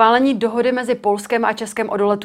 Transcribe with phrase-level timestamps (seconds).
[0.00, 2.18] Schválení dohody mezi Polskem a Českem o dole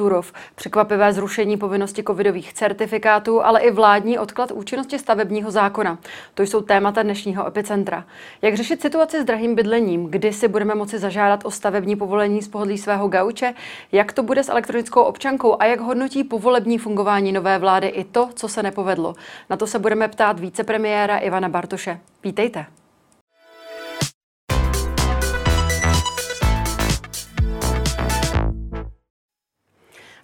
[0.55, 5.97] překvapivé zrušení povinnosti covidových certifikátů, ale i vládní odklad účinnosti stavebního zákona.
[6.33, 8.05] To jsou témata dnešního epicentra.
[8.41, 12.47] Jak řešit situaci s drahým bydlením, kdy si budeme moci zažádat o stavební povolení z
[12.47, 13.53] pohodlí svého gauče,
[13.91, 18.29] jak to bude s elektronickou občankou a jak hodnotí povolební fungování nové vlády i to,
[18.35, 19.15] co se nepovedlo.
[19.49, 21.99] Na to se budeme ptát vicepremiéra Ivana Bartoše.
[22.23, 22.65] Vítejte.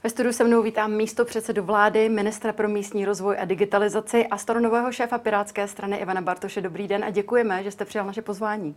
[0.04, 4.38] Ve studiu se mnou vítám místo předsedu vlády, ministra pro místní rozvoj a digitalizaci a
[4.38, 6.62] staronového šéfa Pirátské strany Ivana Bartoše.
[6.62, 8.76] Dobrý den a děkujeme, že jste přijal naše pozvání.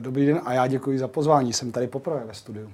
[0.00, 1.52] Dobrý den a já děkuji za pozvání.
[1.52, 2.70] Jsem tady poprvé ve studiu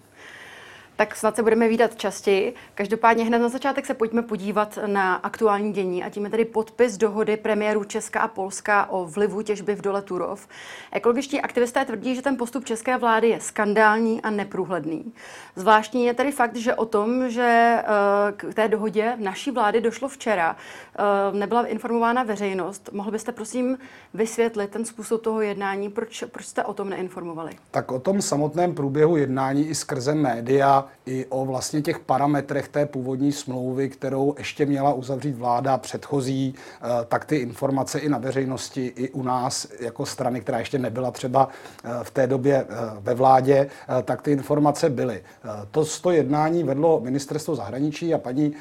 [1.00, 2.54] tak snad se budeme výdat častěji.
[2.74, 6.96] Každopádně hned na začátek se pojďme podívat na aktuální dění a tím je tedy podpis
[6.96, 10.48] dohody premiérů Česka a Polska o vlivu těžby v dole Turov.
[10.92, 15.12] Ekologičtí aktivisté tvrdí, že ten postup české vlády je skandální a neprůhledný.
[15.56, 20.08] Zvláštní je tedy fakt, že o tom, že eh, k té dohodě naší vlády došlo
[20.08, 20.56] včera,
[20.98, 22.90] eh, nebyla informována veřejnost.
[22.92, 23.78] Mohl byste prosím
[24.14, 27.52] vysvětlit ten způsob toho jednání, proč, proč jste o tom neinformovali?
[27.70, 32.86] Tak o tom samotném průběhu jednání i skrze média i o vlastně těch parametrech té
[32.86, 38.92] původní smlouvy, kterou ještě měla uzavřít vláda předchozí, eh, tak ty informace i na veřejnosti,
[38.96, 41.48] i u nás jako strany, která ještě nebyla třeba
[41.84, 43.70] eh, v té době eh, ve vládě,
[44.04, 45.22] tak ty informace byly.
[45.70, 48.52] To, to jednání vedlo ministerstvo zahraničí a paní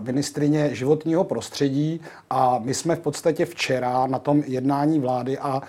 [0.00, 5.62] ministrině životního prostředí a my jsme v podstatě včera na tom jednání vlády a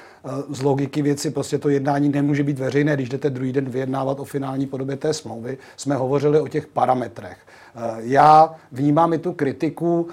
[0.50, 4.26] z logiky věci prostě to jednání nemůže být veřejné, když jdete druhý den vyjednávat o
[4.26, 5.58] finální podobě té smlouvy.
[5.78, 7.38] Jsme hovořili o těch parametrech.
[7.98, 10.08] Já vnímám i tu kritiku,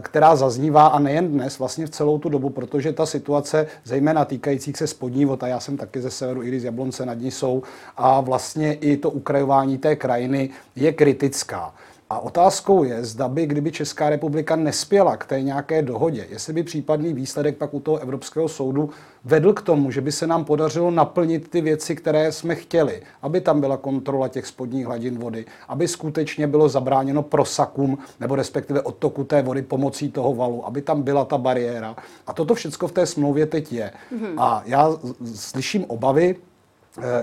[0.00, 4.76] která zaznívá a nejen dnes, vlastně v celou tu dobu, protože ta situace, zejména týkajících
[4.76, 7.62] se spodní vod, a já jsem taky ze severu, i z Jablonce nad ní jsou,
[7.96, 11.74] a vlastně i to ukrajování té krajiny je kritická.
[12.12, 16.62] A otázkou je, zda by, kdyby Česká republika nespěla k té nějaké dohodě, jestli by
[16.62, 18.90] případný výsledek pak u toho Evropského soudu
[19.24, 23.40] vedl k tomu, že by se nám podařilo naplnit ty věci, které jsme chtěli, aby
[23.40, 29.24] tam byla kontrola těch spodních hladin vody, aby skutečně bylo zabráněno prosakům nebo respektive odtoku
[29.24, 31.96] té vody pomocí toho valu, aby tam byla ta bariéra.
[32.26, 33.90] A toto všechno v té smlouvě teď je.
[34.14, 34.34] Mm-hmm.
[34.38, 34.90] A já
[35.34, 36.36] slyším obavy,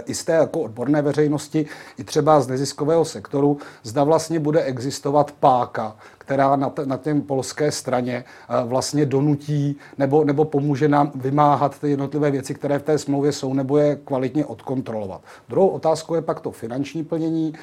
[0.06, 1.66] i z té jako odborné veřejnosti,
[1.98, 7.16] i třeba z neziskového sektoru, zda vlastně bude existovat páka, která na, t- na té
[7.16, 8.24] polské straně
[8.66, 13.54] vlastně donutí nebo, nebo pomůže nám vymáhat ty jednotlivé věci, které v té smlouvě jsou,
[13.54, 15.22] nebo je kvalitně odkontrolovat.
[15.50, 17.54] Druhou otázkou je pak to finanční plnění.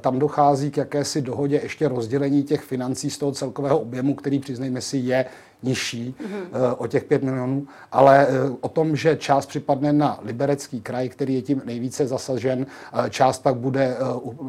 [0.00, 4.80] Tam dochází k jakési dohodě ještě rozdělení těch financí z toho celkového objemu, který přiznejme
[4.80, 5.24] si je
[5.62, 6.74] nižší mm-hmm.
[6.78, 11.34] o těch 5 milionů, ale eh, o tom, že část připadne na Liberecký kraj, který
[11.34, 13.96] je tím nejvíce zasažen, eh, část pak bude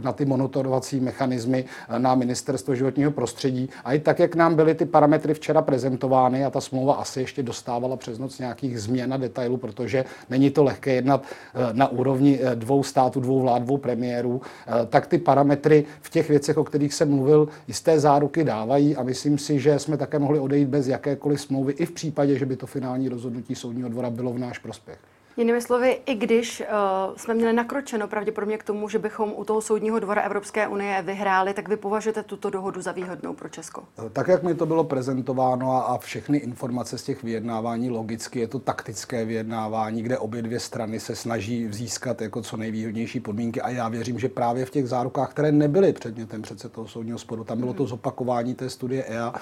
[0.01, 1.65] na ty monitorovací mechanismy
[1.97, 3.69] na ministerstvo životního prostředí.
[3.83, 7.43] A i tak, jak nám byly ty parametry včera prezentovány a ta smlouva asi ještě
[7.43, 11.23] dostávala přes noc nějakých změn a detailů, protože není to lehké jednat
[11.71, 14.41] na úrovni dvou států, dvou vlád, dvou premiérů,
[14.89, 19.37] tak ty parametry v těch věcech, o kterých jsem mluvil, jisté záruky dávají a myslím
[19.37, 22.67] si, že jsme také mohli odejít bez jakékoliv smlouvy, i v případě, že by to
[22.67, 24.99] finální rozhodnutí soudního dvora bylo v náš prospěch.
[25.37, 29.61] Jinými slovy, i když uh, jsme měli nakročeno pravděpodobně k tomu, že bychom u toho
[29.61, 33.83] soudního dvora Evropské unie vyhráli, tak vy považujete tuto dohodu za výhodnou pro Česko?
[34.05, 38.39] Eh, tak, jak mi to bylo prezentováno a, a všechny informace z těch vyjednávání, logicky
[38.39, 43.61] je to taktické vyjednávání, kde obě dvě strany se snaží získat jako co nejvýhodnější podmínky
[43.61, 47.43] a já věřím, že právě v těch zárukách, které nebyly předmětem přece toho soudního sporu,
[47.43, 49.33] tam bylo to zopakování té studie EA,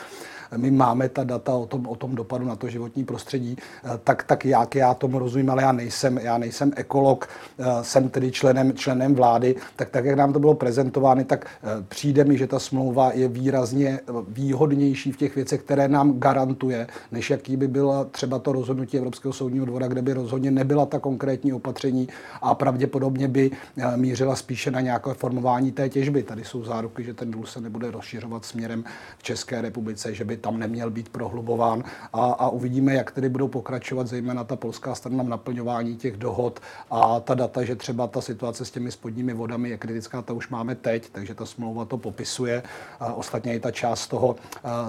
[0.57, 4.23] my máme ta data o tom, o tom dopadu na to životní prostředí, eh, tak,
[4.23, 7.27] tak jak já tomu rozumím, ale já nejsem, já nejsem ekolog,
[7.59, 11.83] eh, jsem tedy členem, členem vlády, tak tak, jak nám to bylo prezentováno, tak eh,
[11.87, 17.29] přijde mi, že ta smlouva je výrazně výhodnější v těch věcech, které nám garantuje, než
[17.29, 21.53] jaký by byla třeba to rozhodnutí Evropského soudního dvora, kde by rozhodně nebyla ta konkrétní
[21.53, 22.07] opatření
[22.41, 23.51] a pravděpodobně by
[23.95, 26.23] mířila spíše na nějaké formování té těžby.
[26.23, 28.83] Tady jsou záruky, že ten důl se nebude rozšiřovat směrem
[29.17, 31.83] k České republice, že by tam neměl být prohlubován
[32.13, 35.27] a, a uvidíme, jak tedy budou pokračovat zejména ta polská strana v
[35.73, 36.59] naplňování těch dohod
[36.91, 40.49] a ta data, že třeba ta situace s těmi spodními vodami je kritická, ta už
[40.49, 42.63] máme teď, takže ta smlouva to popisuje.
[42.99, 44.35] A ostatně i ta část toho,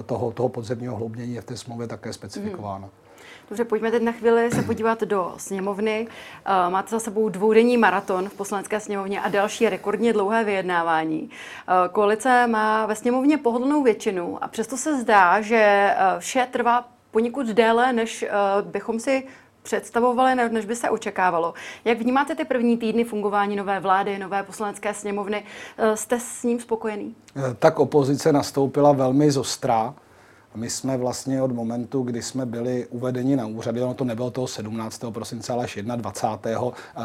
[0.05, 2.87] toho, toho podzemního hloubnění je v té smlouvě také specifikována.
[2.87, 3.05] Hmm.
[3.49, 6.07] Dobře, pojďme teď na chvíli se podívat do sněmovny.
[6.69, 11.29] Máte za sebou dvoudenní maraton v poslanecké sněmovně a další rekordně dlouhé vyjednávání.
[11.91, 17.93] Koalice má ve sněmovně pohodlnou většinu a přesto se zdá, že vše trvá poněkud déle,
[17.93, 18.25] než
[18.61, 19.23] bychom si
[19.65, 21.53] představovali, než by se očekávalo.
[21.85, 25.43] Jak vnímáte ty první týdny fungování nové vlády, nové poslanecké sněmovny?
[25.95, 27.15] Jste s ním spokojený?
[27.59, 29.93] Tak opozice nastoupila velmi zostrá
[30.55, 34.47] my jsme vlastně od momentu, kdy jsme byli uvedeni na úřady, ono to nebylo toho
[34.47, 35.05] 17.
[35.11, 36.61] prosince, ale až 21.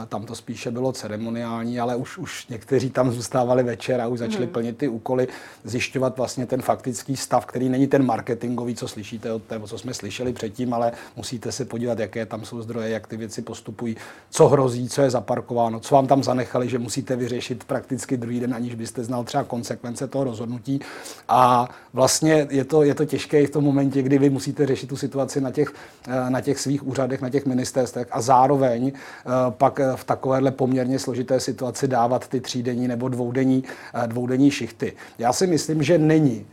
[0.09, 4.45] Tam to spíše bylo ceremoniální, ale už, už někteří tam zůstávali večer a už začali
[4.45, 4.53] hmm.
[4.53, 5.29] plnit ty úkoly,
[5.65, 9.95] zjišťovat vlastně ten faktický stav, který není ten marketingový, co slyšíte od té, co jsme
[9.95, 13.97] slyšeli předtím, ale musíte se podívat, jaké tam jsou zdroje, jak ty věci postupují,
[14.31, 18.55] co hrozí, co je zaparkováno, co vám tam zanechali, že musíte vyřešit prakticky druhý den,
[18.55, 20.81] aniž byste znal třeba konsekvence toho rozhodnutí.
[21.29, 24.97] A vlastně je to, je to těžké v tom momentě, kdy vy musíte řešit tu
[24.97, 25.73] situaci na těch,
[26.09, 30.51] eh, na těch svých úřadech, na těch ministerstvech a zároveň eh, pak eh, v takovéhle
[30.51, 33.65] poměrně složité situaci dávat ty třídenní nebo dvoudenní,
[34.07, 34.93] dvoudenní šichty.
[35.19, 36.47] Já si myslím, že není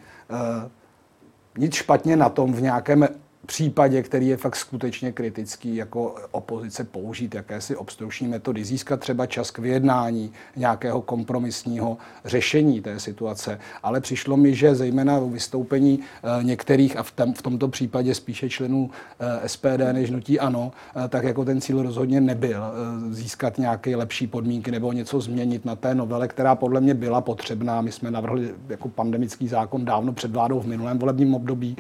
[1.58, 3.08] nic špatně na tom v nějakém
[3.48, 9.52] případě, který je fakt skutečně kritický, jako opozice použít jakési obstrukční metody, získat třeba čas
[9.52, 13.60] k vyjednání nějakého kompromisního řešení té situace.
[13.84, 18.16] Ale přišlo mi, že zejména v vystoupení eh, některých, a v, tom, v tomto případě
[18.16, 18.90] spíše členů
[19.20, 20.72] eh, SPD než nutí ano,
[21.06, 22.64] eh, tak jako ten cíl rozhodně nebyl
[23.10, 27.82] získat nějaké lepší podmínky nebo něco změnit na té novele, která podle mě byla potřebná.
[27.82, 31.78] My jsme navrhli jako pandemický zákon dávno před vládou v minulém volebním období.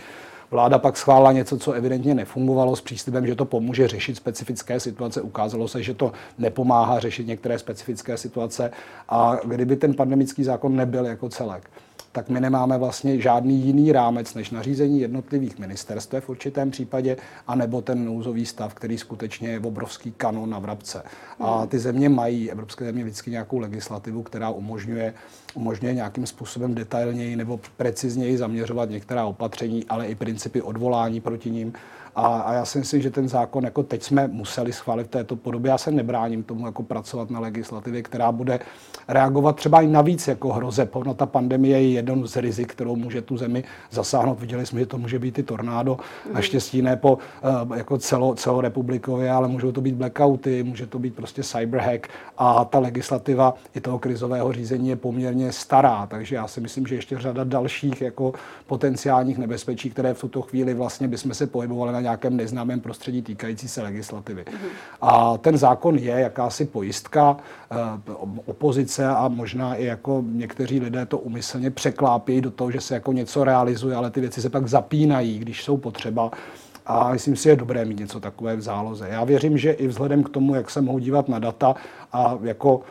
[0.52, 5.22] Vláda pak schválila něco, co evidentně nefungovalo s příslibem, že to pomůže řešit specifické situace.
[5.22, 8.72] Ukázalo se, že to nepomáhá řešit některé specifické situace.
[9.10, 11.70] A kdyby ten pandemický zákon nebyl jako celek,
[12.18, 17.18] tak my nemáme vlastně žádný jiný rámec než nařízení jednotlivých ministerstev v určitém případě,
[17.48, 21.04] anebo ten nouzový stav, který skutečně je obrovský kanon na vrabce.
[21.40, 25.14] A ty země mají, evropské země vždycky nějakou legislativu, která umožňuje,
[25.54, 31.74] umožňuje nějakým způsobem detailněji nebo precizněji zaměřovat některá opatření, ale i principy odvolání proti ním.
[32.18, 35.36] A, a já si myslím, že ten zákon, jako teď jsme museli schválit v této
[35.36, 38.60] podobě, já se nebráním tomu jako pracovat na legislativě, která bude
[39.08, 40.96] reagovat třeba i navíc jako hrozeb.
[40.96, 44.40] No, ta pandemie je jeden z rizik, kterou může tu zemi zasáhnout.
[44.40, 45.98] Viděli jsme, že to může být i tornádo,
[46.28, 46.34] mm.
[46.34, 51.16] naštěstí ne po eh, jako celo, celorepublikově, ale můžou to být blackouty, může to být
[51.16, 56.62] prostě cyberhack a ta legislativa i toho krizového řízení je poměrně stará, takže já si
[56.62, 58.34] myslím, že ještě řada dalších jako
[58.68, 63.68] potenciálních nebezpečí, které v tuto chvíli vlastně bychom se pohybovali na nějakém neznámém prostředí týkající
[63.68, 64.46] se legislativy.
[64.52, 64.58] Mm.
[65.02, 67.76] A ten zákon je jakási pojistka eh,
[68.46, 73.14] opozice a možná i jako někteří lidé to umyslně překlápí do toho, že se jako
[73.14, 76.32] něco realizuje, ale ty věci se pak zapínají, když jsou potřeba.
[76.86, 79.08] A myslím si, je dobré mít něco takové v záloze.
[79.10, 81.76] Já věřím, že i vzhledem k tomu, jak se mohu dívat na data
[82.14, 82.82] a jako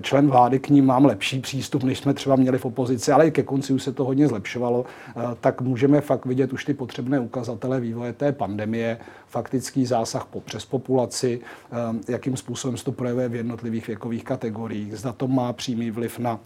[0.00, 3.30] člen vlády, k ním mám lepší přístup, než jsme třeba měli v opozici, ale i
[3.30, 7.20] ke konci už se to hodně zlepšovalo, eh, tak můžeme fakt vidět už ty potřebné
[7.20, 11.40] ukazatele vývoje té pandemie, faktický zásah po přes populaci,
[11.72, 16.18] eh, jakým způsobem se to projevuje v jednotlivých věkových kategoriích, zda to má přímý vliv
[16.18, 16.40] na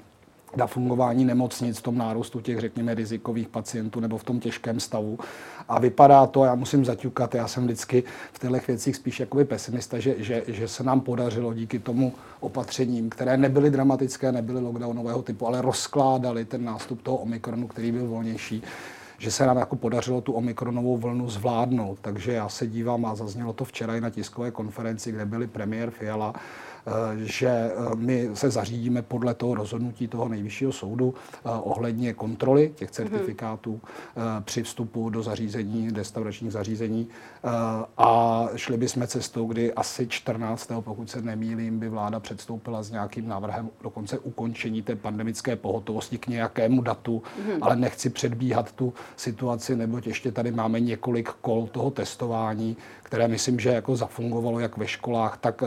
[0.56, 5.18] na fungování nemocnic, v tom nárůstu těch, řekněme, rizikových pacientů nebo v tom těžkém stavu.
[5.68, 9.98] A vypadá to, já musím zaťukat, já jsem vždycky v těchto věcích spíš jakoby pesimista,
[9.98, 15.46] že, že, že se nám podařilo díky tomu opatřením, které nebyly dramatické, nebyly lockdownového typu,
[15.46, 18.62] ale rozkládali ten nástup toho omikronu, který byl volnější,
[19.18, 21.98] že se nám jako podařilo tu omikronovou vlnu zvládnout.
[22.00, 25.90] Takže já se dívám a zaznělo to včera i na tiskové konferenci, kde byli premiér
[25.90, 26.34] Fiala,
[27.16, 32.90] že eh, my se zařídíme podle toho rozhodnutí toho nejvyššího soudu eh, ohledně kontroly těch
[32.90, 33.80] certifikátů
[34.44, 37.08] při vstupu do zařízení, restauračních zařízení
[37.98, 40.70] a šli bychom cestou, kdy asi 14.
[40.80, 46.26] pokud se nemýlím, by vláda předstoupila s nějakým návrhem dokonce ukončení té pandemické pohotovosti k
[46.26, 47.62] nějakému datu, mm.
[47.62, 53.60] ale nechci předbíhat tu situaci, neboť ještě tady máme několik kol toho testování, které myslím,
[53.60, 55.62] že jako zafungovalo jak ve školách, tak,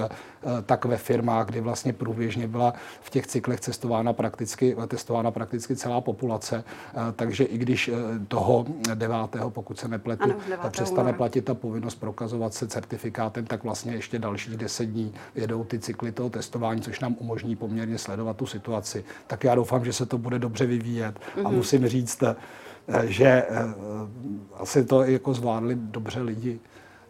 [0.66, 6.02] tak ve firmách, kdy vlastně průběžně byla v těch cyklech testována prakticky, testována prakticky celá
[6.02, 6.64] populace.
[6.64, 7.94] Eh, takže i když eh,
[8.28, 9.18] toho 9.
[9.50, 14.58] pokud se nepletu, ano, přestane platit ta povinnost prokazovat se certifikátem, tak vlastně ještě dalších
[14.58, 19.04] 10 dní jedou ty cykly toho testování, což nám umožní poměrně sledovat tu situaci.
[19.28, 21.16] Tak já doufám, že se to bude dobře vyvíjet.
[21.16, 21.46] Mm-hmm.
[21.46, 21.58] A mhm.
[21.58, 22.36] musím říct, eh,
[23.04, 23.44] že
[24.54, 26.60] asi to jako zvládli dobře lidi.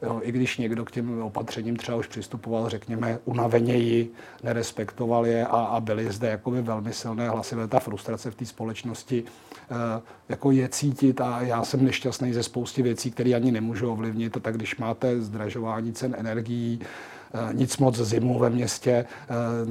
[0.03, 4.11] Jo, I když někdo k těm opatřením třeba už přistupoval, řekněme, unaveněji,
[4.43, 9.23] nerespektoval je a, a byly zde jakoby velmi silné hlasy, ta frustrace v té společnosti
[9.23, 14.37] e, jako je cítit a já jsem nešťastný ze spousty věcí, které ani nemůžu ovlivnit.
[14.41, 16.79] Tak když máte zdražování cen energií,
[17.53, 19.05] nic moc zimu ve městě,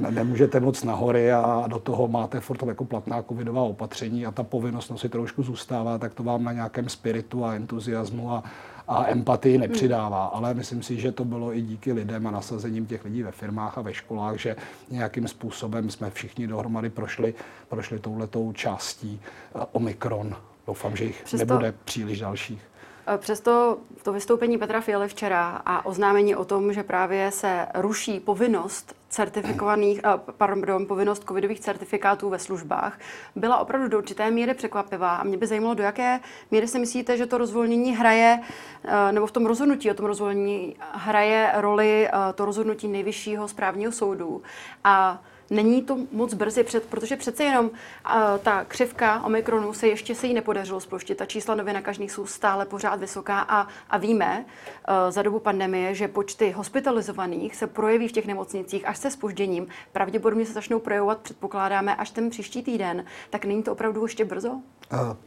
[0.09, 4.43] nemůžete moc na hory a do toho máte furt jako platná covidová opatření a ta
[4.43, 8.43] povinnost nosit trošku zůstává, tak to vám na nějakém spiritu a entuziasmu a,
[8.87, 10.25] a empatii nepřidává.
[10.25, 13.77] Ale myslím si, že to bylo i díky lidem a nasazením těch lidí ve firmách
[13.77, 14.55] a ve školách, že
[14.89, 17.33] nějakým způsobem jsme všichni dohromady prošli,
[17.69, 19.21] prošli touhletou částí
[19.71, 20.35] Omikron.
[20.67, 21.45] Doufám, že jich Přesto...
[21.45, 22.61] nebude příliš dalších.
[23.07, 28.19] Eh, přesto to vystoupení Petra Fialy včera a oznámení o tom, že právě se ruší
[28.19, 32.99] povinnost certifikovaných, eh, pardon, povinnost covidových certifikátů ve službách,
[33.35, 35.15] byla opravdu do určité míry překvapivá.
[35.15, 36.19] A mě by zajímalo, do jaké
[36.51, 38.39] míry si myslíte, že to rozvolnění hraje,
[38.83, 44.41] eh, nebo v tom rozhodnutí o tom rozvolnění hraje roli to rozhodnutí nejvyššího správního soudu.
[44.83, 45.21] A
[45.53, 47.71] Není to moc brzy, před, protože přece jenom uh,
[48.43, 51.17] ta křivka Omikronu se ještě se jí nepodařilo sploštit.
[51.17, 55.95] Ta čísla nově nakažných jsou stále pořád vysoká a, a víme uh, za dobu pandemie,
[55.95, 59.67] že počty hospitalizovaných se projeví v těch nemocnicích až se spožděním.
[59.91, 63.05] Pravděpodobně se začnou projevovat, předpokládáme, až ten příští týden.
[63.29, 64.49] Tak není to opravdu ještě brzo?
[64.49, 64.59] Uh,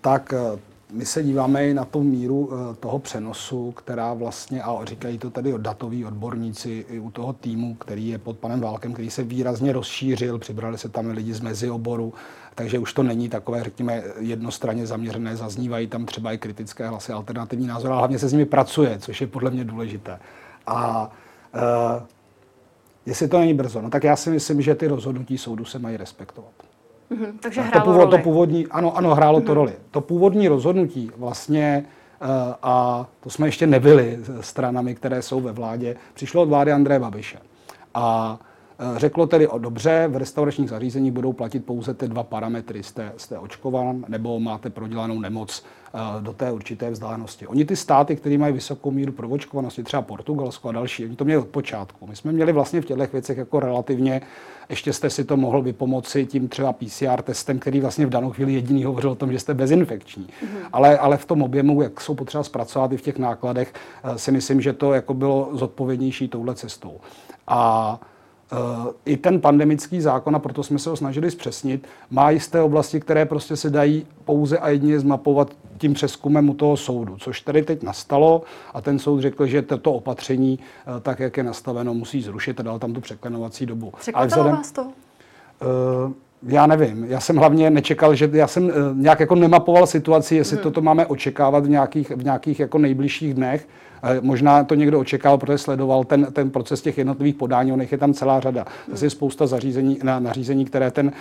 [0.01, 4.85] tak uh my se díváme i na tu míru eh, toho přenosu, která vlastně, a
[4.85, 9.11] říkají to tady datoví odborníci i u toho týmu, který je pod panem Válkem, který
[9.11, 12.15] se výrazně rozšířil, přibrali se tam lidi z mezioboru,
[12.55, 17.67] takže už to není takové, řekněme, jednostranně zaměřené, zaznívají tam třeba i kritické hlasy, alternativní
[17.67, 20.19] názory, ale hlavně se s nimi pracuje, což je podle mě důležité.
[20.67, 21.11] A
[21.55, 21.61] uh,
[23.07, 25.97] jestli to není brzo, no tak já si myslím, že ty rozhodnutí soudu se mají
[25.97, 26.66] respektovat.
[27.11, 28.11] Mm-hmm, takže hrálo to, původ, roli.
[28.11, 29.47] to původní, ano, ano, hrálo mm-hmm.
[29.47, 29.73] to roli.
[29.91, 31.85] To původní rozhodnutí vlastně,
[32.23, 32.29] uh,
[32.63, 37.39] a to jsme ještě nebyli stranami, které jsou ve vládě, přišlo od vlády Andreje Babiše.
[37.95, 38.39] A
[38.97, 42.83] řeklo tedy, o dobře, v restauračních zařízeních budou platit pouze ty dva parametry.
[42.83, 45.65] Jste, jste očkován nebo máte prodělanou nemoc
[45.97, 47.47] Eh, do té určité vzdálenosti.
[47.47, 51.43] Oni ty státy, které mají vysokou míru provočkovanosti, třeba Portugalsko a další, oni to měli
[51.43, 52.07] od počátku.
[52.07, 54.21] My jsme měli vlastně v těchto věcech jako relativně,
[54.69, 58.55] ještě jste si to mohl vypomoci tím třeba PCR testem, který vlastně v danou chvíli
[58.55, 60.27] jediný hovořil o tom, že jste bezinfekční.
[60.27, 60.69] Mm-hmm.
[60.73, 64.33] Ale, ale v tom objemu, jak jsou potřeba zpracovat i v těch nákladech, eh, si
[64.33, 67.01] myslím, že to jako bylo zodpovědnější touhle cestou.
[67.49, 68.01] A
[69.05, 73.25] i ten pandemický zákon, a proto jsme se ho snažili zpřesnit, má jisté oblasti, které
[73.25, 77.83] prostě se dají pouze a jedině zmapovat tím přeskumem u toho soudu, což tady teď
[77.83, 78.43] nastalo
[78.75, 82.63] a ten soud řekl, že toto opatření, eh, tak jak je nastaveno, musí zrušit a
[82.63, 83.93] dal tam tu překlenovací dobu.
[83.99, 84.83] Překvapilo vás to?
[84.83, 86.13] Uh,
[86.43, 90.57] já nevím, já jsem hlavně nečekal, že já jsem uh, nějak jako nemapoval situaci, jestli
[90.57, 90.63] hmm.
[90.63, 93.69] toto máme očekávat v nějakých, v nějakých jako nejbližších dnech,
[94.21, 98.15] Možná to někdo očekával, protože sledoval ten, ten proces těch jednotlivých podání, on je tam
[98.15, 98.67] celá řada.
[98.91, 101.13] Zase je spousta zařízení, na, nařízení, které ten uh,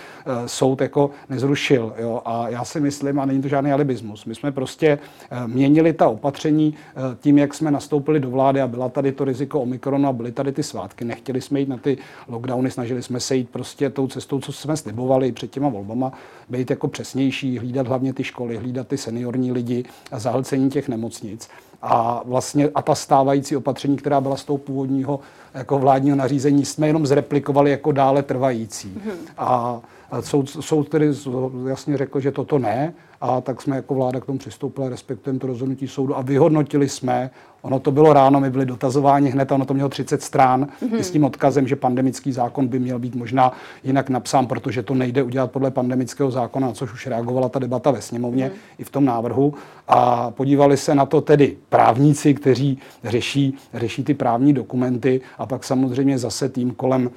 [0.46, 1.94] soud jako nezrušil.
[1.98, 2.22] Jo?
[2.24, 4.98] A já si myslím, a není to žádný alibismus, my jsme prostě
[5.32, 9.24] uh, měnili ta opatření uh, tím, jak jsme nastoupili do vlády a byla tady to
[9.24, 11.04] riziko Omikronu a byly tady ty svátky.
[11.04, 14.76] Nechtěli jsme jít na ty lockdowny, snažili jsme se jít prostě tou cestou, co jsme
[14.76, 16.12] slibovali před těma volbama,
[16.48, 21.48] být jako přesnější, hlídat hlavně ty školy, hlídat ty seniorní lidi a zahlcení těch nemocnic.
[21.82, 25.20] A vlastně a ta stávající opatření, která byla z toho původního
[25.54, 28.88] jako vládního nařízení, jsme jenom zreplikovali jako dále trvající.
[28.88, 29.16] Mm-hmm.
[29.38, 29.80] A
[30.20, 31.12] soud, soud tedy
[31.68, 35.46] jasně řekl, že toto ne, a tak jsme jako vláda k tomu přistoupili, respektujeme to
[35.46, 37.30] rozhodnutí soudu a vyhodnotili jsme,
[37.62, 40.98] ono to bylo ráno, my byli dotazováni hned, ono to mělo 30 strán mm-hmm.
[40.98, 43.52] s tím odkazem, že pandemický zákon by měl být možná
[43.84, 47.90] jinak napsán, protože to nejde udělat podle pandemického zákona, na což už reagovala ta debata
[47.90, 48.78] ve sněmovně mm-hmm.
[48.78, 49.54] i v tom návrhu.
[49.88, 55.64] A podívali se na to tedy právníci, kteří řeší, řeší ty právní dokumenty a pak
[55.64, 57.10] samozřejmě zase tým kolem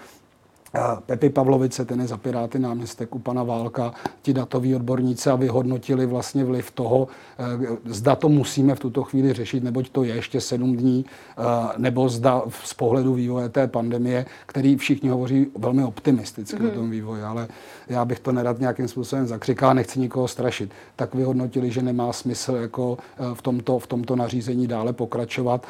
[1.06, 6.06] Pepi Pavlovice, ten je za Piráty náměstek u pana Válka, ti datoví odborníci a vyhodnotili
[6.06, 7.08] vlastně vliv toho,
[7.40, 7.44] eh,
[7.86, 11.44] zda to musíme v tuto chvíli řešit, neboť to je ještě sedm dní, eh,
[11.78, 16.68] nebo zda z pohledu vývoje té pandemie, který všichni hovoří velmi optimisticky mm-hmm.
[16.68, 17.48] o tom vývoji, ale
[17.90, 22.56] já bych to nerad nějakým způsobem zakřikal, nechci nikoho strašit, tak vyhodnotili, že nemá smysl
[22.56, 25.68] jako eh, v tomto, v tomto nařízení dále pokračovat,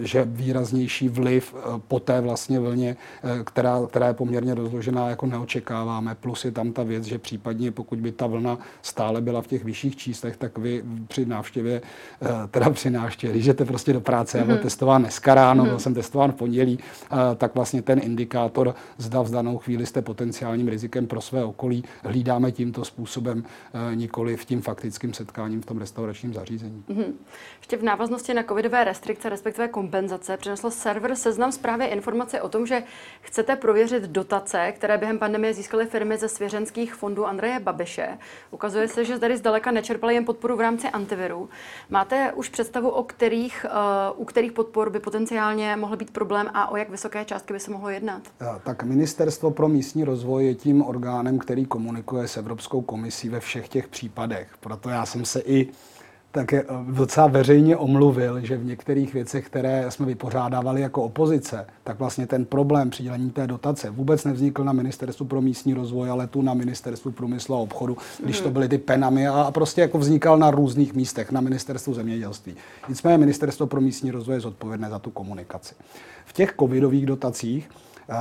[0.00, 1.54] že výraznější vliv
[1.88, 2.96] po té vlastně vlně,
[3.44, 6.14] která, která je poměrně rozložená, jako neočekáváme.
[6.14, 9.64] Plus je tam ta věc, že případně pokud by ta vlna stále byla v těch
[9.64, 11.82] vyšších číslech, tak vy při návštěvě,
[12.22, 14.62] eh, teda při návštěvě, když jdete prostě do práce, já byl mhm.
[14.62, 15.68] testován dneska ráno, mm-hmm.
[15.68, 20.02] byl jsem testován v pondělí, eh, tak vlastně ten indikátor, zda v danou chvíli jste
[20.02, 25.66] potenciálním rizikem pro své okolí, hlídáme tímto způsobem, eh, nikoli v tím faktickým setkáním v
[25.66, 26.84] tom restauračním zařízení.
[26.88, 27.12] Mm-hmm.
[27.58, 32.66] Ještě v návaznosti na covidové restrikce, respektive kompenzace, přinesl server Seznam zprávy informace o tom,
[32.66, 32.82] že
[33.20, 38.18] chcete prověřit do dotace, které během pandemie získaly firmy ze svěřenských fondů Andreje Babiše.
[38.50, 41.48] Ukazuje se, že tady zdaleka nečerpali jen podporu v rámci antiviru.
[41.90, 43.66] Máte už představu, o kterých,
[44.14, 47.60] uh, u kterých podpor by potenciálně mohl být problém a o jak vysoké částky by
[47.60, 48.22] se mohlo jednat?
[48.64, 53.68] Tak Ministerstvo pro místní rozvoj je tím orgánem, který komunikuje s Evropskou komisí ve všech
[53.68, 54.48] těch případech.
[54.60, 55.68] Proto já jsem se i
[56.34, 61.98] tak eh, docela veřejně omluvil, že v některých věcech, které jsme vypořádávali jako opozice, tak
[61.98, 66.42] vlastně ten problém přidělení té dotace vůbec nevznikl na Ministerstvu pro místní rozvoj, ale tu
[66.42, 68.52] na Ministerstvu průmyslu a obchodu, když to mhm.
[68.52, 72.54] byly ty penamy a prostě jako vznikal na různých místech, na Ministerstvu zemědělství.
[72.88, 75.74] Nicméně Ministerstvo pro místní rozvoj je zodpovědné za tu komunikaci.
[76.24, 77.70] V těch covidových dotacích,
[78.10, 78.14] eh,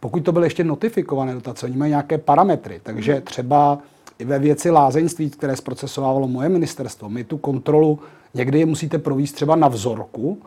[0.00, 3.22] pokud to byly ještě notifikované dotace, oni mají nějaké parametry, takže mhm.
[3.22, 3.78] třeba
[4.18, 7.98] i ve věci lázeňství, které zprocesovávalo moje ministerstvo, my tu kontrolu
[8.34, 10.42] někdy musíte províst třeba na vzorku,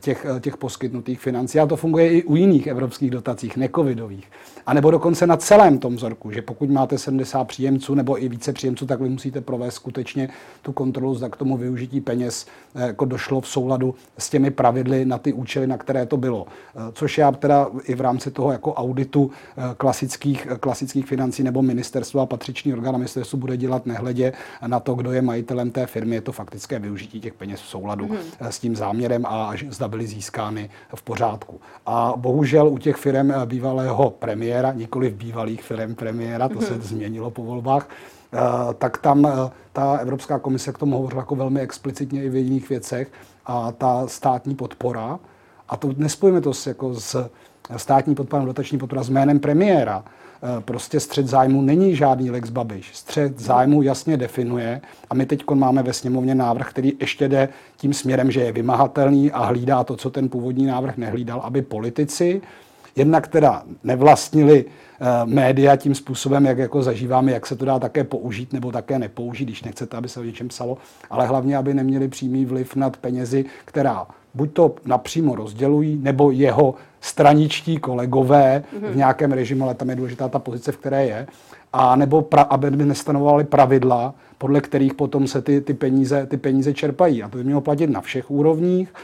[0.00, 1.60] těch, eh, těch poskytnutých financí.
[1.60, 4.30] A to funguje i u jiných evropských dotacích, necovidových.
[4.66, 8.52] A nebo dokonce na celém tom vzorku, že pokud máte 70 příjemců nebo i více
[8.52, 10.28] příjemců, tak vy musíte provést skutečně
[10.62, 15.04] tu kontrolu, zda k tomu využití peněz eh, jako došlo v souladu s těmi pravidly
[15.04, 16.46] na ty účely, na které to bylo.
[16.92, 19.30] Což já teda i v rámci toho jako auditu
[19.76, 24.32] klasických, klasických financí nebo ministerstva a patřičný orgán ministerstvu bude dělat nehledě
[24.66, 26.14] na to, kdo je majitelem té firmy.
[26.14, 28.48] Je to faktické využití těch peněz v souladu mm-hmm.
[28.48, 31.60] s tím záměrem a zda byly získány v pořádku.
[31.86, 36.82] A bohužel u těch firm bývalého premiéra, nikoli v bývalých firm premiéra, to se mhm.
[36.82, 37.88] změnilo po volbách,
[38.32, 38.38] eh,
[38.78, 42.68] tak tam eh, ta Evropská komise k tomu hovořila jako velmi explicitně i v jiných
[42.68, 43.12] věcech
[43.46, 45.18] a ta státní podpora,
[45.68, 47.30] a to nespojíme to s, jako s
[47.76, 50.23] státní podpora, dotační podpora s jménem premiéra, Eh,
[50.60, 52.90] prostě střed zájmu není žádný Lex Babiš.
[52.92, 57.94] Střed zájmu jasně definuje a my teď máme ve sněmovně návrh, který ještě jde tím
[57.94, 62.42] směrem, že je vymahatelný a hlídá to, co ten původní návrh nehlídal, aby politici
[62.96, 68.04] jednak teda nevlastnili eh, média tím způsobem, jak jako zažíváme, jak se to dá také
[68.04, 70.78] použít nebo také nepoužít, když nechcete, aby se o něčem psalo,
[71.10, 76.74] ale hlavně, aby neměli přímý vliv nad penězi, která buď to napřímo rozdělují, nebo jeho
[77.00, 78.90] straničtí kolegové mm-hmm.
[78.90, 81.26] v nějakém režimu, ale tam je důležitá ta pozice, v které je,
[81.72, 86.74] a nebo pra, aby nestanovovali pravidla, podle kterých potom se ty, ty, peníze, ty peníze
[86.74, 87.22] čerpají.
[87.22, 88.94] A to by mělo platit na všech úrovních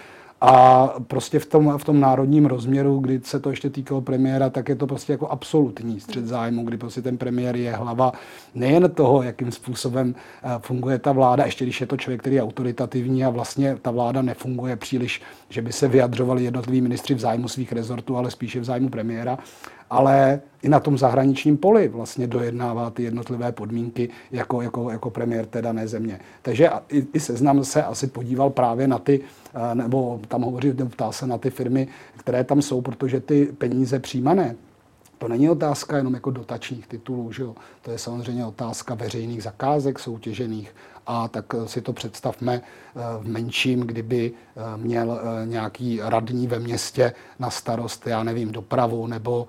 [0.40, 4.68] a prostě v tom, v tom národním rozměru, kdy se to ještě týkalo premiéra, tak
[4.68, 8.12] je to prostě jako absolutní střed zájmu, kdy prostě ten premiér je hlava
[8.54, 12.42] nejen toho, jakým způsobem eh, funguje ta vláda, ještě když je to člověk, který je
[12.42, 17.48] autoritativní a vlastně ta vláda nefunguje příliš, že by se vyjadřovali jednotliví ministři v zájmu
[17.48, 19.38] svých rezortů, ale spíše v zájmu premiéra,
[19.90, 25.46] ale i na tom zahraničním poli vlastně dojednává ty jednotlivé podmínky jako, jako, jako premiér
[25.46, 26.20] té dané země.
[26.42, 29.20] Takže i, i seznam se asi podíval právě na ty,
[29.74, 34.56] nebo tam hovoří, ptá se na ty firmy, které tam jsou, protože ty peníze přijímané,
[35.18, 37.54] to není otázka jenom jako dotačních titulů, že jo?
[37.82, 40.74] to je samozřejmě otázka veřejných zakázek soutěžených
[41.10, 47.12] a tak si to představme eh, v menším, kdyby eh, měl nějaký radní ve městě
[47.38, 49.46] na starost, já nevím, dopravu nebo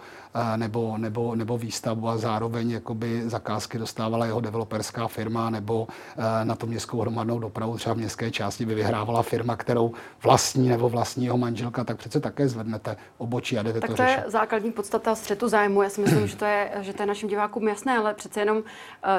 [0.56, 5.88] nebo, nebo, nebo výstavbu a zároveň jakoby zakázky dostávala jeho developerská firma nebo
[6.44, 9.92] na to městskou hromadnou dopravu třeba v městské části by vyhrávala firma, kterou
[10.24, 14.04] vlastní nebo vlastní jeho manželka, tak přece také zvednete obočí a jdete tak to, to
[14.04, 14.22] řešit.
[14.26, 15.82] je základní podstata střetu zájmu.
[15.82, 18.64] Já si myslím, že to, je, že to je našim divákům jasné, ale přece jenom,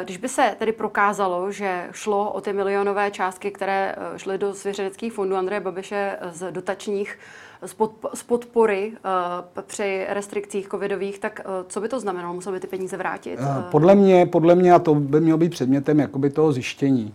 [0.05, 5.13] když by se tedy prokázalo, že šlo o ty milionové částky, které šly do svěřeneckých
[5.13, 7.19] fondů Andreje Babiše z dotačních
[8.15, 8.93] z podpory
[9.67, 12.35] při restrikcích covidových, tak co by to znamenalo?
[12.35, 13.39] Musel by ty peníze vrátit?
[13.71, 17.15] Podle mě, podle mě, a to by mělo být předmětem jakoby toho zjištění.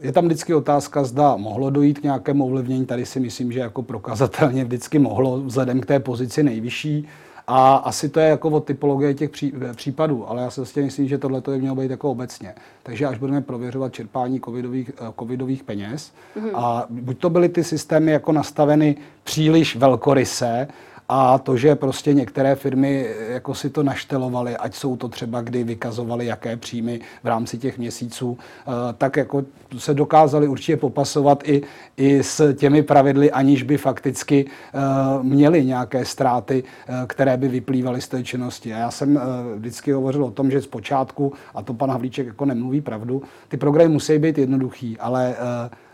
[0.00, 2.86] Je tam vždycky otázka, zda mohlo dojít k nějakému ovlivnění.
[2.86, 7.08] Tady si myslím, že jako prokazatelně vždycky mohlo, vzhledem k té pozici nejvyšší.
[7.52, 11.08] A asi to je jako o typologie těch pří, případů, ale já si vlastně myslím,
[11.08, 12.54] že tohle to je mělo být jako obecně.
[12.82, 16.50] Takže až budeme prověřovat čerpání covidových, eh, covidových peněz, mm-hmm.
[16.54, 20.68] a buď to byly ty systémy jako nastaveny příliš velkoryse,
[21.12, 25.40] a to, že prostě některé firmy eh, jako si to naštelovaly, ať jsou to třeba,
[25.40, 29.42] kdy vykazovali, jaké příjmy v rámci těch měsíců, eh, tak jako
[29.78, 31.62] se dokázali určitě popasovat i,
[31.96, 34.78] i s těmi pravidly, aniž by fakticky eh,
[35.22, 36.64] měli nějaké ztráty,
[37.06, 38.74] které by vyplývaly z té činnosti.
[38.74, 39.20] A já jsem
[39.56, 43.92] vždycky hovořil o tom, že zpočátku, a to pan Havlíček jako nemluví pravdu, ty programy
[43.92, 45.36] musí být jednoduchý, ale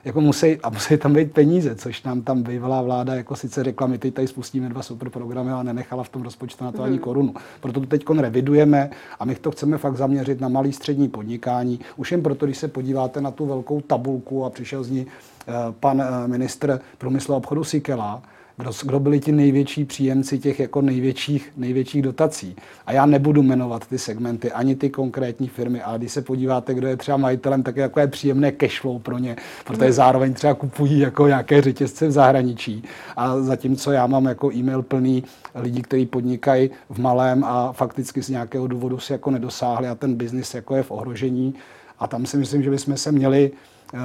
[0.07, 3.87] jako musí, a musí tam být peníze, což nám tam bývalá vláda jako sice řekla,
[3.87, 6.95] my teď tady spustíme dva super programy, ale nenechala v tom rozpočtu na to ani
[6.95, 7.03] mhm.
[7.03, 7.35] korunu.
[7.61, 11.81] Proto to teď revidujeme a my to chceme fakt zaměřit na malý střední podnikání.
[11.97, 15.07] Už jen proto, když se podíváte na tu velkou tabulku a přišel z ní
[15.81, 18.23] pan eh, ministr průmyslu a obchodu Sikela,
[18.57, 22.57] kdo, kdo byli ti největší příjemci těch jako největších, největších dotací.
[22.87, 26.89] A já nebudu jmenovat ty segmenty, ani ty konkrétní firmy, ale když se podíváte, kdo
[26.89, 29.93] je třeba majitelem, tak je takové příjemné cashflow pro ně, protože hmm.
[29.93, 32.83] zároveň třeba kupují jako nějaké řetězce v zahraničí.
[33.17, 38.29] A zatímco já mám jako e-mail plný lidí, kteří podnikají v malém a fakticky z
[38.29, 41.55] nějakého důvodu si jako nedosáhli a ten biznis jako je v ohrožení.
[41.99, 43.51] A tam si myslím, že bychom se měli,
[43.95, 43.99] eh,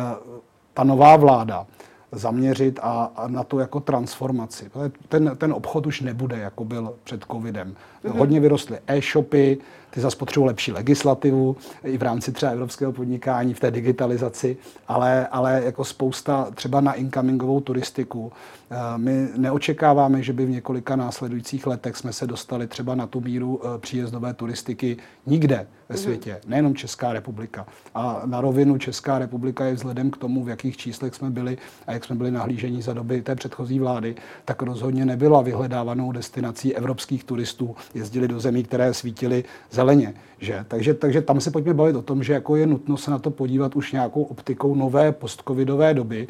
[0.74, 1.66] ta nová vláda,
[2.12, 4.72] zaměřit a, a na tu jako transformaci.
[5.08, 7.76] Ten, ten obchod už nebude, jako byl před covidem.
[8.04, 8.18] Mm-hmm.
[8.18, 9.58] Hodně vyrostly e-shopy,
[9.92, 15.28] ty zase potřebují lepší legislativu i v rámci třeba evropského podnikání v té digitalizaci, ale,
[15.28, 18.32] ale jako spousta třeba na incomingovou turistiku.
[18.72, 23.22] Eh, my neočekáváme, že by v několika následujících letech jsme se dostali třeba na tu
[23.22, 26.04] míru eh, příjezdové turistiky nikde ve mhm.
[26.04, 27.66] světě, nejenom Česká republika.
[27.96, 31.94] A na rovinu Česká republika je vzhledem k tomu, v jakých číslech jsme byli a
[31.94, 37.24] jak jsme byli nahlížení za doby té předchozí vlády, tak rozhodně nebyla vyhledávanou destinací evropských
[37.24, 37.76] turistů.
[37.94, 39.44] Jezdili do zemí, které svítily
[39.82, 40.14] zeleně.
[40.40, 40.66] Že?
[40.68, 43.32] Takže, takže tam se pojďme bavit o tom, že jako je nutno se na to
[43.32, 46.28] podívat už nějakou optikou nové postcovidové doby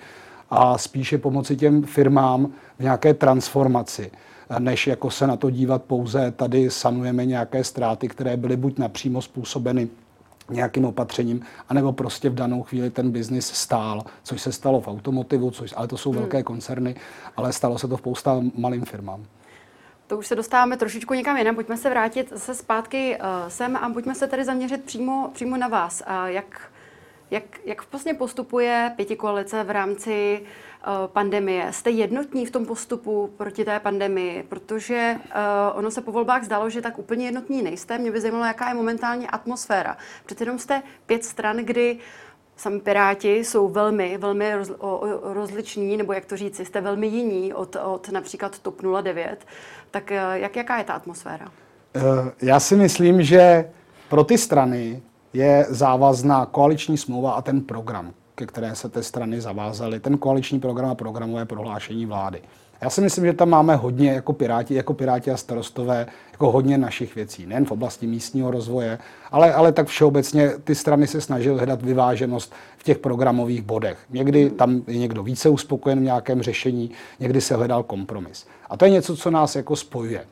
[0.49, 4.11] a spíše pomoci těm firmám v nějaké transformaci
[4.59, 9.21] než jako se na to dívat pouze tady sanujeme nějaké ztráty, které byly buď napřímo
[9.21, 9.87] způsobeny
[10.49, 15.51] nějakým opatřením, anebo prostě v danou chvíli ten biznis stál, což se stalo v automotivu,
[15.51, 16.19] což, ale to jsou hmm.
[16.19, 16.95] velké koncerny,
[17.37, 19.23] ale stalo se to v spousta malým firmám.
[20.11, 21.55] To už se dostáváme trošičku někam jinam.
[21.55, 25.67] Pojďme se vrátit se zpátky uh, sem a pojďme se tady zaměřit přímo, přímo na
[25.67, 26.03] vás.
[26.07, 26.71] Uh, jak,
[27.31, 31.73] jak, jak vlastně postupuje pěti koalice v rámci uh, pandemie?
[31.73, 34.43] Jste jednotní v tom postupu proti té pandemii?
[34.43, 37.97] Protože uh, ono se po volbách zdalo, že tak úplně jednotní nejste.
[37.97, 39.97] Mě by zajímalo, jaká je momentálně atmosféra.
[40.25, 41.99] Přece jenom jste pět stran, kdy
[42.61, 47.53] sami Piráti jsou velmi, velmi roz, o, rozliční, nebo jak to říci, jste velmi jiní
[47.53, 49.45] od, od například TOP 09.
[49.91, 51.47] Tak eh, jak, jaká je ta atmosféra?
[51.95, 52.01] Eh,
[52.41, 53.69] já si myslím, že
[54.09, 55.01] pro ty strany
[55.33, 60.59] je závazná koaliční smlouva a ten program, ke které se ty strany zavázaly, ten koaliční
[60.59, 62.41] program a programové prohlášení vlády.
[62.81, 66.77] Já si myslím, že tam máme hodně jako piráti, jako piráti a starostové, jako hodně
[66.77, 68.99] našich věcí, nejen v oblasti místního rozvoje,
[69.31, 73.97] ale, ale tak všeobecně ty strany se snažily hledat vyváženost v těch programových bodech.
[74.09, 78.47] Někdy tam je někdo více uspokojen v nějakém řešení, někdy se hledal kompromis.
[78.69, 80.25] A to je něco, co nás jako spojuje.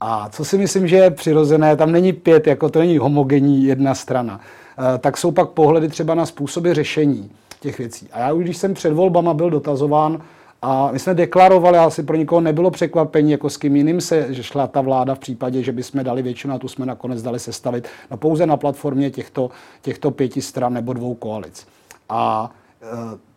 [0.00, 3.94] A co si myslím, že je přirozené, tam není pět, jako to není homogenní jedna
[3.94, 7.30] strana, eh, tak jsou pak pohledy třeba na způsoby řešení
[7.60, 8.08] těch věcí.
[8.12, 10.22] A já už, když jsem před volbama byl dotazován,
[10.68, 14.42] a my jsme deklarovali, asi pro nikoho nebylo překvapení, jako s kým jiným se že
[14.42, 17.88] šla ta vláda v případě, že bychom dali většinu a tu jsme nakonec dali sestavit
[18.10, 19.50] no pouze na platformě těchto,
[19.82, 21.66] těchto pěti stran nebo dvou koalic.
[22.08, 22.50] A
[22.82, 22.86] e,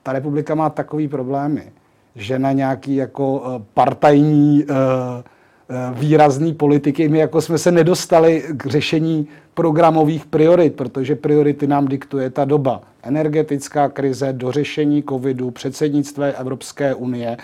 [0.03, 1.71] ta republika má takový problémy,
[2.15, 4.65] že na nějaký jako e, partajní e,
[5.93, 7.09] výrazný politiky.
[7.09, 12.81] My jako jsme se nedostali k řešení programových priorit, protože priority nám diktuje ta doba.
[13.03, 17.37] Energetická krize, dořešení covidu, předsednictví Evropské unie,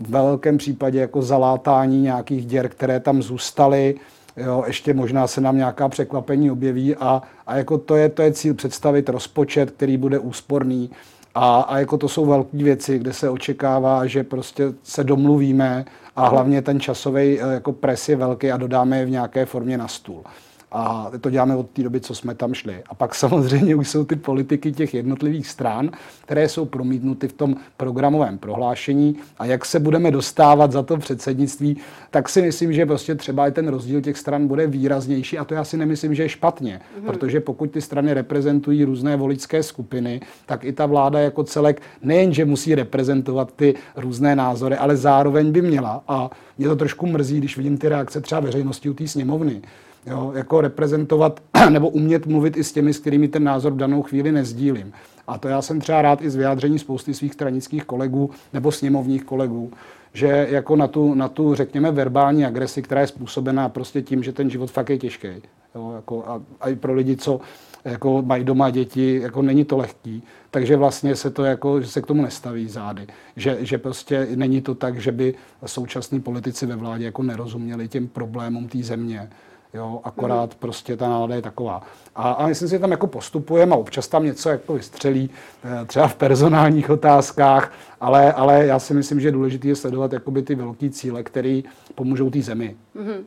[0.00, 3.94] v velkém případě jako zalátání nějakých děr, které tam zůstaly,
[4.36, 8.32] Jo, ještě možná se nám nějaká překvapení objeví a, a jako to je, to je
[8.32, 10.90] cíl představit rozpočet, který bude úsporný
[11.34, 15.84] a, a jako to jsou velké věci, kde se očekává, že prostě se domluvíme
[16.16, 19.78] a hlavně ten časový eh, jako pres je velký a dodáme je v nějaké formě
[19.78, 20.24] na stůl.
[20.72, 22.82] A to děláme od té doby, co jsme tam šli.
[22.88, 25.90] A pak samozřejmě už jsou ty politiky těch jednotlivých stran,
[26.22, 29.16] které jsou promítnuty v tom programovém prohlášení.
[29.38, 31.76] A jak se budeme dostávat za to předsednictví,
[32.10, 35.38] tak si myslím, že prostě třeba i ten rozdíl těch stran bude výraznější.
[35.38, 37.06] A to já si nemyslím, že je špatně, mm-hmm.
[37.06, 42.44] protože pokud ty strany reprezentují různé voličské skupiny, tak i ta vláda jako celek nejenže
[42.44, 46.04] musí reprezentovat ty různé názory, ale zároveň by měla.
[46.08, 49.62] A mě to trošku mrzí, když vidím ty reakce třeba veřejnosti u té sněmovny
[50.06, 54.02] jo, jako reprezentovat nebo umět mluvit i s těmi, s kterými ten názor v danou
[54.02, 54.92] chvíli nezdílím.
[55.26, 59.24] A to já jsem třeba rád i z vyjádření spousty svých stranických kolegů nebo sněmovních
[59.24, 59.72] kolegů,
[60.12, 64.32] že jako na tu, na tu, řekněme, verbální agresi, která je způsobená prostě tím, že
[64.32, 65.28] ten život fakt je těžký.
[65.74, 67.40] Jo, jako a, a i pro lidi, co
[67.84, 72.02] jako mají doma děti, jako není to lehký, takže vlastně se to jako, že se
[72.02, 73.06] k tomu nestaví zády.
[73.36, 75.34] Že, že prostě není to tak, že by
[75.66, 79.30] současní politici ve vládě jako nerozuměli těm problémům té země
[79.74, 80.56] Jo, akorát mm.
[80.58, 81.82] prostě ta nálada je taková.
[82.14, 85.30] A, a myslím si, že tam jako postupujeme a občas tam něco jako vystřelí,
[85.64, 90.12] eh, třeba v personálních otázkách, ale, ale já si myslím, že je důležité je sledovat
[90.12, 91.60] jakoby ty velké cíle, které
[91.94, 92.76] pomůžou té zemi.
[92.96, 93.22] Mm-hmm.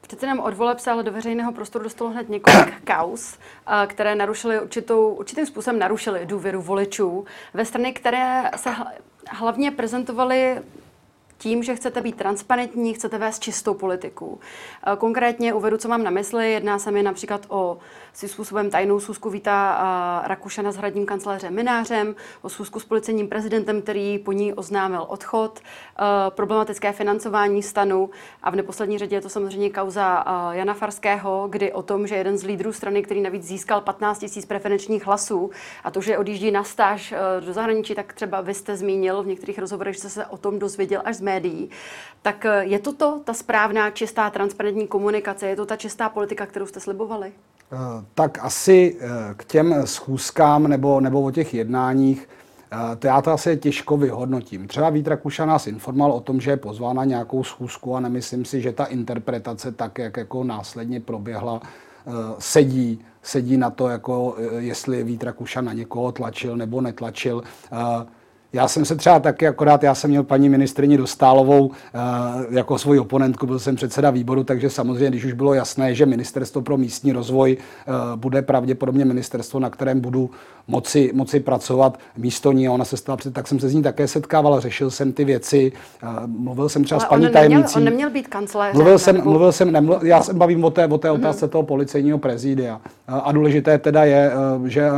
[0.00, 4.14] Přece nám od voleb se ale do veřejného prostoru dostalo hned několik kaus, eh, které
[4.14, 8.70] narušily určitou, určitým způsobem narušily důvěru voličů ve strany, které se
[9.30, 10.58] hlavně prezentovaly
[11.38, 14.40] tím, že chcete být transparentní, chcete vést čistou politiku.
[14.86, 16.52] Eh, konkrétně uvedu, co mám na mysli.
[16.52, 17.78] Jedná se mi například o
[18.14, 19.78] si způsobem tajnou schůzku Víta
[20.24, 25.04] eh, Rakušana s hradním kancelářem Minářem, o schůzku s policejním prezidentem, který po ní oznámil
[25.08, 25.60] odchod,
[26.28, 28.10] problematické financování stanu
[28.42, 32.38] a v neposlední řadě je to samozřejmě kauza Jana Farského, kdy o tom, že jeden
[32.38, 35.50] z lídrů strany, který navíc získal 15 000 preferenčních hlasů
[35.84, 39.58] a to, že odjíždí na stáž do zahraničí, tak třeba vy jste zmínil v některých
[39.58, 41.70] rozhovorech, že se o tom dozvěděl až z médií.
[42.22, 45.48] Tak eh, je to to, ta správná, čistá, transparentní komunikace?
[45.48, 47.32] Je to ta čistá politika, kterou jste slibovali?
[47.72, 52.28] Eh, tak asi eh, k těm schůzkám nebo, nebo o těch jednáních,
[52.98, 54.68] to já to asi těžko vyhodnotím.
[54.68, 58.44] Třeba Vít Rakuša nás informoval o tom, že je pozván na nějakou schůzku a nemyslím
[58.44, 61.60] si, že ta interpretace tak, jak jako následně proběhla,
[62.38, 67.42] sedí, sedí na to, jako jestli Vít Rakuša na někoho tlačil nebo netlačil.
[68.54, 71.72] Já jsem se třeba taky, akorát já jsem měl paní ministrině Dostálovou uh,
[72.50, 76.62] jako svoji oponentku, byl jsem předseda výboru, takže samozřejmě, když už bylo jasné, že Ministerstvo
[76.62, 80.30] pro místní rozvoj uh, bude pravděpodobně ministerstvo, na kterém budu
[80.68, 84.60] moci, moci pracovat místo ní, ona se stala, tak jsem se z ní také setkával,
[84.60, 87.74] řešil jsem ty věci, uh, mluvil jsem třeba Ale s paní on tajemnicí.
[87.74, 88.76] Neměl, on neměl být kancléřem.
[88.76, 89.30] Mluvil jsem, nebo...
[89.30, 91.20] mluvil jsem nemluvil, já se bavím o té, o té mhm.
[91.20, 91.50] otázce mm-hmm.
[91.50, 92.80] toho policejního prezidia.
[93.08, 94.32] A důležité teda je,
[94.66, 94.90] že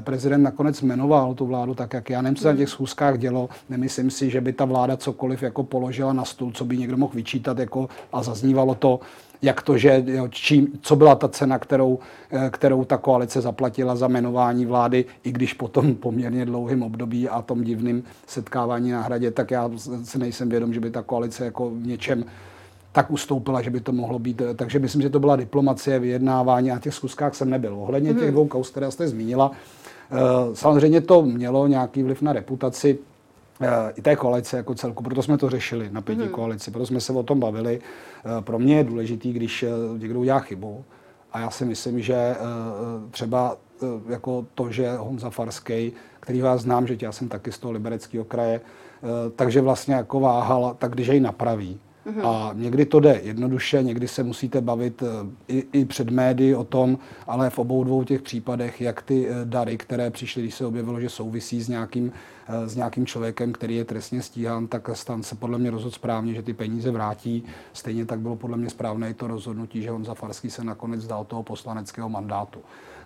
[0.00, 3.48] prezident nakonec jmenoval tu vládu tak, jak já nevím, co těch schůzkách dělo.
[3.68, 7.12] Nemyslím si, že by ta vláda cokoliv jako položila na stůl, co by někdo mohl
[7.14, 9.00] vyčítat jako, a zaznívalo to,
[9.42, 11.98] jak to, že jo, čím, co byla ta cena, kterou,
[12.30, 17.28] eh, kterou ta koalice zaplatila za jmenování vlády, i když po tom poměrně dlouhém období
[17.28, 19.70] a tom divném setkávání na hradě, tak já
[20.04, 22.24] si nejsem vědom, že by ta koalice jako v něčem
[22.92, 24.40] tak ustoupila, že by to mohlo být.
[24.40, 27.74] Eh, takže myslím, že to byla diplomacie, vyjednávání a těch zkuskách jsem nebyl.
[27.74, 28.32] Ohledně těch mhm.
[28.32, 29.50] dvou kaus, které jste zmínila,
[30.52, 32.98] samozřejmě to mělo nějaký vliv na reputaci
[33.60, 36.30] eh, i té koalice jako celku, proto jsme to řešili na pěti hmm.
[36.30, 37.80] koalici, proto jsme se o tom bavili.
[37.80, 39.64] Eh, pro mě je důležitý, když
[39.98, 40.84] někdo udělá chybu,
[41.32, 42.36] a já si myslím, že
[43.10, 43.56] třeba
[44.08, 48.24] jako to, že Honza Farský, který vás znám, že já jsem taky z toho libereckého
[48.24, 48.60] kraje,
[49.36, 52.28] takže vlastně jako váhal, tak když jej napraví, Mm-hmm.
[52.28, 55.06] A někdy to jde jednoduše, někdy se musíte bavit eh,
[55.48, 59.32] i, i před médií o tom, ale v obou dvou těch případech, jak ty eh,
[59.44, 62.12] dary, které přišly, když se objevilo, že souvisí s nějakým,
[62.48, 66.34] eh, s nějakým člověkem, který je trestně stíhán, tak stan se podle mě rozhodl správně,
[66.34, 67.44] že ty peníze vrátí.
[67.72, 71.00] Stejně tak bylo podle mě správné i to rozhodnutí, že on za Farský se nakonec
[71.00, 72.60] zdal toho poslaneckého mandátu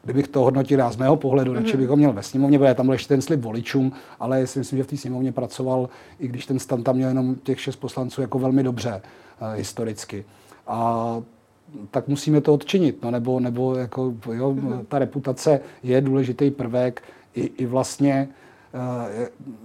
[0.09, 1.79] kdybych to hodnotil já z mého pohledu, radši mhm.
[1.79, 4.77] bych ho měl ve sněmovně, protože tam byl ještě ten slib voličům, ale si myslím,
[4.77, 5.89] že v té sněmovně pracoval,
[6.21, 9.03] i když ten stan tam měl jenom těch šest poslanců, jako velmi dobře
[9.41, 10.25] uh, historicky.
[10.67, 11.23] A
[11.91, 14.85] tak musíme to odčinit, no, nebo, nebo jako, jo, mm-hmm.
[14.89, 17.03] ta reputace je důležitý prvek
[17.35, 18.29] i, i vlastně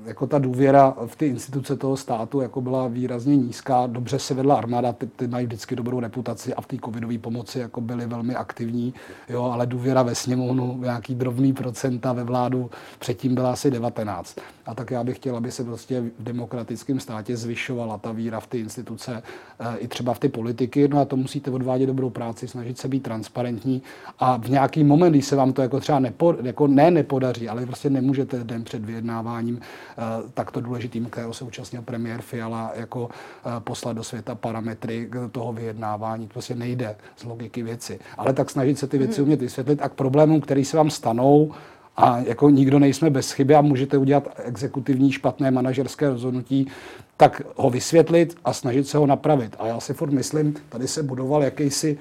[0.06, 3.88] jako ta důvěra v ty instituce toho státu jako byla výrazně nízká.
[3.88, 7.60] Dobře se vedla armáda, ty, ty mají vždycky dobrou reputaci a v té covidové pomoci
[7.60, 8.94] jako byli velmi aktivní,
[9.30, 14.40] jo, ale důvěra ve sněmovnu, nějaký drobný procenta ve vládu, předtím byla asi 19.
[14.66, 18.48] A tak já bych chtěl, aby se prostě v demokratickém státě zvyšovala ta víra v
[18.48, 19.24] ty instituce,
[19.60, 20.88] eh, i třeba v ty politiky.
[20.88, 23.82] No a to musíte odvádět dobrou práci, snažit se být transparentní
[24.20, 27.66] a v nějaký moment, když se vám to jako třeba nepo, jako ne nepodaří, ale
[27.66, 30.02] prostě nemůžete den před vyjednáváním eh,
[30.34, 36.28] takto důležitým, kterého se účastnil premiér Fiala, jako eh, poslat do světa parametry toho vyjednávání.
[36.28, 38.00] To prostě nejde z logiky věci.
[38.18, 39.24] Ale tak snažit se ty věci mhm.
[39.24, 41.52] umět vysvětlit a k problémům, které se vám stanou,
[41.98, 46.68] a jako nikdo nejsme bez chyby a můžete udělat exekutivní špatné manažerské rozhodnutí,
[47.18, 49.56] tak ho vysvětlit a snažit se ho napravit.
[49.60, 51.98] A já si furt myslím, tady se budoval jakýsi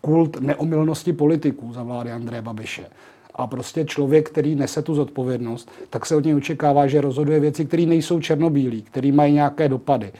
[0.00, 2.86] kult neomylnosti politiků za vlády Andreje Babiše.
[3.34, 7.64] A prostě člověk, který nese tu zodpovědnost, tak se od něj očekává, že rozhoduje věci,
[7.64, 10.12] které nejsou černobílé, které mají nějaké dopady.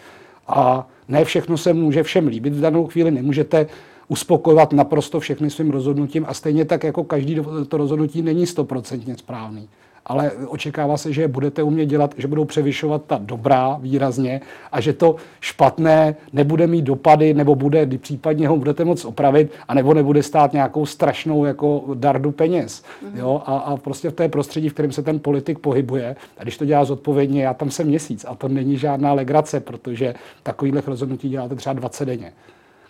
[0.49, 2.55] A ne všechno se může všem líbit.
[2.55, 3.67] V danou chvíli nemůžete
[4.09, 9.69] uspokojovat naprosto všechny svým rozhodnutím a stejně tak jako každý to rozhodnutí není stoprocentně správný
[10.07, 14.41] ale očekává se, že je budete umět dělat, že budou převyšovat ta dobrá výrazně
[14.73, 19.75] a že to špatné nebude mít dopady, nebo bude, případně ho budete moct opravit, a
[19.75, 22.83] nebo nebude stát nějakou strašnou jako dardu peněz.
[22.83, 23.19] Mm-hmm.
[23.19, 23.43] Jo?
[23.47, 26.65] A, a prostě v té prostředí, v kterém se ten politik pohybuje, a když to
[26.65, 31.55] dělá zodpovědně, já tam jsem měsíc a to není žádná legrace, protože takovýhle rozhodnutí děláte
[31.55, 32.33] třeba 20 denně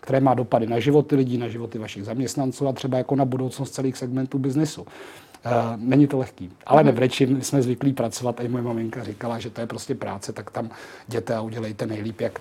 [0.00, 3.70] které má dopady na životy lidí, na životy vašich zaměstnanců a třeba jako na budoucnost
[3.70, 4.86] celých segmentů biznesu.
[5.46, 7.08] Uh, není to lehký, ale my
[7.40, 10.70] jsme zvyklí pracovat, a i moje maminka říkala, že to je prostě práce, tak tam
[11.08, 12.40] jděte a udělejte nejlíp, jak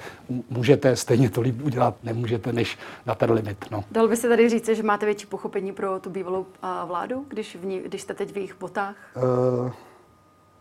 [0.49, 3.65] můžete, stejně to líp udělat nemůžete, než na ten limit.
[3.71, 3.83] No.
[3.91, 6.45] Dal by se tady říct, že máte větší pochopení pro tu bývalou uh,
[6.87, 8.95] vládu, když, v ní, když jste teď v jejich botách?
[9.15, 9.71] Uh,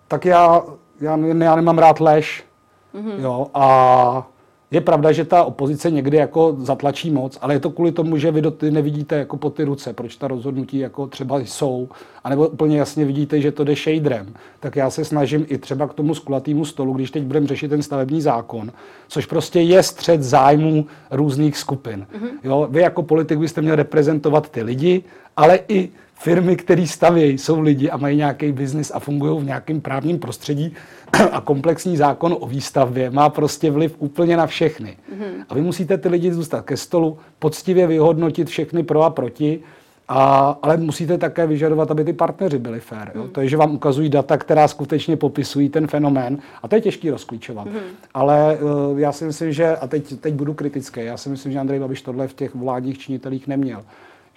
[0.09, 0.63] tak já,
[1.01, 2.49] já, já nemám rád lež,
[2.95, 3.21] Mm-hmm.
[3.21, 4.27] Jo, a
[4.71, 8.31] je pravda, že ta opozice někdy jako zatlačí moc, ale je to kvůli tomu, že
[8.31, 11.89] vy do ty nevidíte jako po ty ruce, proč ta rozhodnutí jako třeba jsou,
[12.25, 14.35] anebo úplně jasně vidíte, že to jde shaderem.
[14.61, 17.83] Tak já se snažím i třeba k tomu skulatému stolu, když teď budeme řešit ten
[17.83, 18.73] stavební zákon,
[19.09, 22.07] což prostě je střed zájmů různých skupin.
[22.13, 22.31] Mm-hmm.
[22.45, 25.03] Jo, vy jako politik byste měl reprezentovat ty lidi,
[25.37, 29.81] ale i firmy, které stavějí, jsou lidi a mají nějaký biznis a fungují v nějakém
[29.81, 30.75] právním prostředí
[31.33, 34.97] a komplexní zákon o výstavbě má prostě vliv úplně na všechny.
[35.13, 35.45] Mm-hmm.
[35.49, 39.61] A vy musíte ty lidi zůstat ke stolu, poctivě vyhodnotit všechny pro a proti,
[40.09, 43.13] a, ale musíte také vyžadovat, aby ty partneři byli fér.
[43.15, 43.23] Jo?
[43.23, 43.29] Mm.
[43.29, 46.39] To je, že vám ukazují data, která skutečně popisují ten fenomén.
[46.63, 47.67] A to je těžký rozklíčovat.
[47.67, 47.79] Mm.
[48.15, 51.59] Ale uh, já si myslím, že, a teď, teď budu kritický, já si myslím, že
[51.59, 53.85] Andrej Babiš tohle v těch vládních činitelích neměl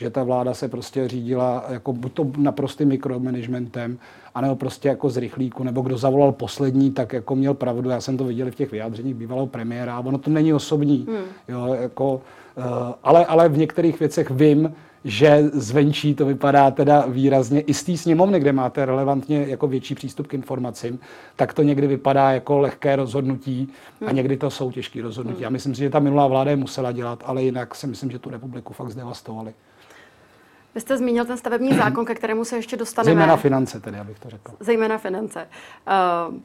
[0.01, 3.97] že ta vláda se prostě řídila jako buď to naprostým mikromanagementem,
[4.35, 7.89] anebo prostě jako z rychlíku, nebo kdo zavolal poslední, tak jako měl pravdu.
[7.89, 9.99] Já jsem to viděl v těch vyjádřeních bývalého premiéra.
[9.99, 11.25] Ono to není osobní, hmm.
[11.47, 12.63] jo, jako, uh,
[13.03, 17.97] ale, ale v některých věcech vím, že zvenčí to vypadá teda výrazně i z té
[17.97, 20.99] sněmovny, kde máte relevantně jako větší přístup k informacím,
[21.35, 23.69] tak to někdy vypadá jako lehké rozhodnutí
[24.01, 24.15] a hmm.
[24.15, 25.37] někdy to jsou těžké rozhodnutí.
[25.37, 25.43] Hmm.
[25.43, 28.19] Já myslím si, že ta minulá vláda je musela dělat, ale jinak si myslím, že
[28.19, 29.53] tu republiku fakt zdevastovali.
[30.75, 33.11] Vy jste zmínil ten stavební zákon, ke kterému se ještě dostaneme.
[33.11, 34.51] Zejména finance tedy, abych to řekl.
[34.59, 35.47] Zejména finance.
[36.29, 36.35] Uh,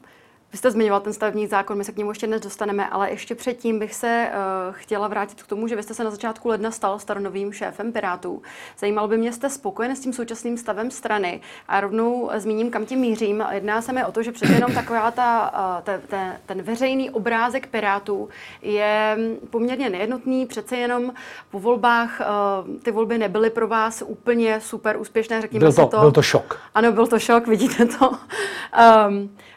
[0.57, 3.35] vy jste zmiňoval ten stavební zákon, my se k němu ještě dnes dostaneme, ale ještě
[3.35, 6.71] předtím bych se uh, chtěla vrátit k tomu, že vy jste se na začátku ledna
[6.71, 8.41] stal staronovým šéfem Pirátů.
[8.79, 12.99] Zajímalo by mě, jste spokojen s tím současným stavem strany a rovnou zmíním, kam tím
[12.99, 13.43] mířím.
[13.51, 17.09] Jedná se mi o to, že přece jenom taková ta, uh, te, te, ten veřejný
[17.09, 18.29] obrázek Pirátů
[18.61, 19.17] je
[19.49, 21.13] poměrně nejednotný, přece jenom
[21.51, 22.21] po volbách
[22.65, 25.99] uh, ty volby nebyly pro vás úplně super úspěšné, řekněme byl to, to.
[25.99, 26.59] Byl to šok.
[26.75, 28.09] Ano, byl to šok, vidíte to.
[28.09, 29.29] Um,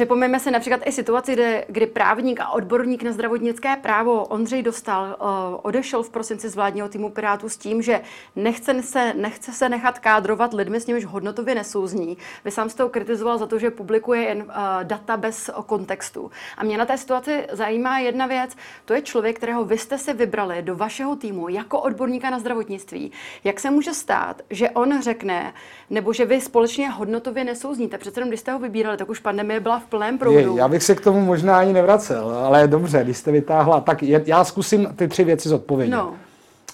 [0.00, 5.16] Připomeňme si například i situaci, kdy, kdy právník a odborník na zdravotnické právo Ondřej Dostal
[5.20, 5.26] uh,
[5.62, 8.00] odešel v prosinci z vládního týmu Pirátů s tím, že
[8.36, 12.18] nechce se, nechce se nechat kádrovat lidmi, s nimiž hodnotově nesouzní.
[12.44, 16.30] Vy sám jste ho kritizoval za to, že publikuje jen uh, data bez kontextu.
[16.56, 18.56] A mě na té situaci zajímá jedna věc.
[18.84, 23.12] To je člověk, kterého vy jste si vybrali do vašeho týmu jako odborníka na zdravotnictví.
[23.44, 25.54] Jak se může stát, že on řekne,
[25.90, 27.98] nebo že vy společně hodnotově nesouzníte?
[27.98, 30.38] Přece když jste ho vybírali, tak už pandemie byla v plném proudu.
[30.38, 34.02] Je, já bych se k tomu možná ani nevracel, ale dobře, když jste vytáhla, tak
[34.02, 35.96] je, já zkusím ty tři věci zodpovědět.
[35.96, 36.08] No.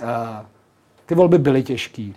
[0.02, 0.08] Uh,
[1.06, 2.12] ty volby byly těžké.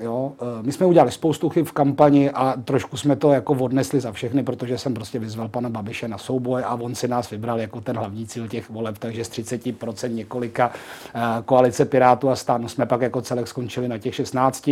[0.00, 0.32] Jo?
[0.42, 4.12] Uh, my jsme udělali spoustu chyb v kampani a trošku jsme to jako odnesli za
[4.12, 7.80] všechny, protože jsem prostě vyzval pana Babiše na souboj a on si nás vybral jako
[7.80, 12.86] ten hlavní cíl těch voleb, takže z 30% několika uh, koalice Pirátů a stánu jsme
[12.86, 14.70] pak jako celek skončili na těch 16.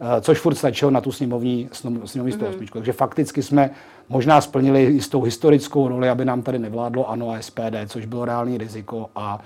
[0.00, 1.68] Eh, což furt stačilo na tu sněmovní,
[2.04, 2.60] sněmovní 108.
[2.60, 2.68] Mm-hmm.
[2.72, 3.70] Takže fakticky jsme
[4.08, 8.58] možná splnili jistou historickou roli, aby nám tady nevládlo ANO a SPD, což bylo reálný
[8.58, 9.40] riziko a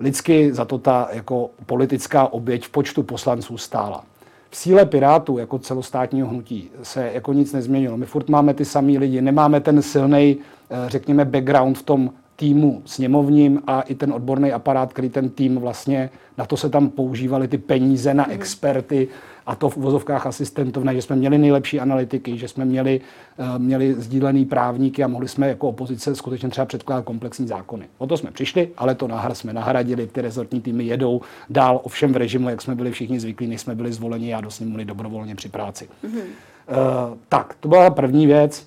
[0.00, 4.04] lidsky za to ta jako politická oběť v počtu poslanců stála.
[4.50, 7.96] V síle Pirátů jako celostátního hnutí se jako nic nezměnilo.
[7.96, 10.36] My furt máme ty samý lidi, nemáme ten silný,
[10.70, 15.58] eh, řekněme, background v tom týmu sněmovním a i ten odborný aparát, který ten tým
[15.58, 18.32] vlastně, na to se tam používaly ty peníze na mhm.
[18.32, 19.08] experty,
[19.46, 23.00] a to v uvozovkách asistentovna, že jsme měli nejlepší analytiky, že jsme měli,
[23.38, 27.86] uh, měli sdílený právníky a mohli jsme jako opozice skutečně třeba předkládat komplexní zákony.
[27.98, 32.12] O to jsme přišli, ale to nahr jsme nahradili, ty rezortní týmy jedou dál, ovšem
[32.12, 35.34] v režimu, jak jsme byli všichni zvyklí, než jsme byli zvoleni a do sněmovny dobrovolně
[35.34, 35.88] při práci.
[36.04, 36.18] Mm-hmm.
[36.18, 38.66] Uh, tak, to byla první věc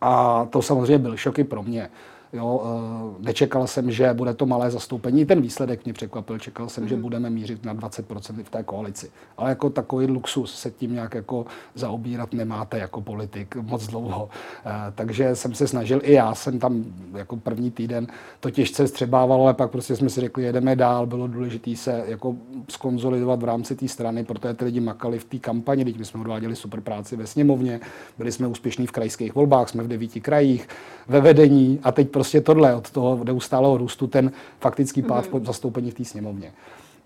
[0.00, 1.88] a to samozřejmě byl šoky pro mě.
[2.34, 5.26] Jo, eh, nečekal jsem, že bude to malé zastoupení.
[5.26, 6.38] Ten výsledek mě překvapil.
[6.38, 6.88] Čekal jsem, mm-hmm.
[6.88, 7.02] že mhm.
[7.02, 9.10] budeme mířit na 20% v té koalici.
[9.36, 14.28] Ale jako takový luxus se tím nějak jako zaobírat nemáte jako politik moc dlouho.
[14.66, 18.06] Eh, takže jsem se snažil, i já jsem tam jako první týden
[18.40, 21.06] to těžce střebával, ale pak prostě jsme si řekli, jedeme dál.
[21.06, 22.34] Bylo důležité se jako
[22.68, 26.20] skonzolidovat v rámci té strany, protože ty lidi makali v té kampani, teď my jsme
[26.20, 27.80] odváděli super práci ve sněmovně,
[28.18, 30.68] byli jsme úspěšní v krajských volbách, jsme v devíti krajích,
[31.08, 35.44] ve vedení a teď prostě prostě tohle, od toho neustálého růstu, ten faktický pád mm-hmm.
[35.44, 36.52] zastoupení v té sněmovně.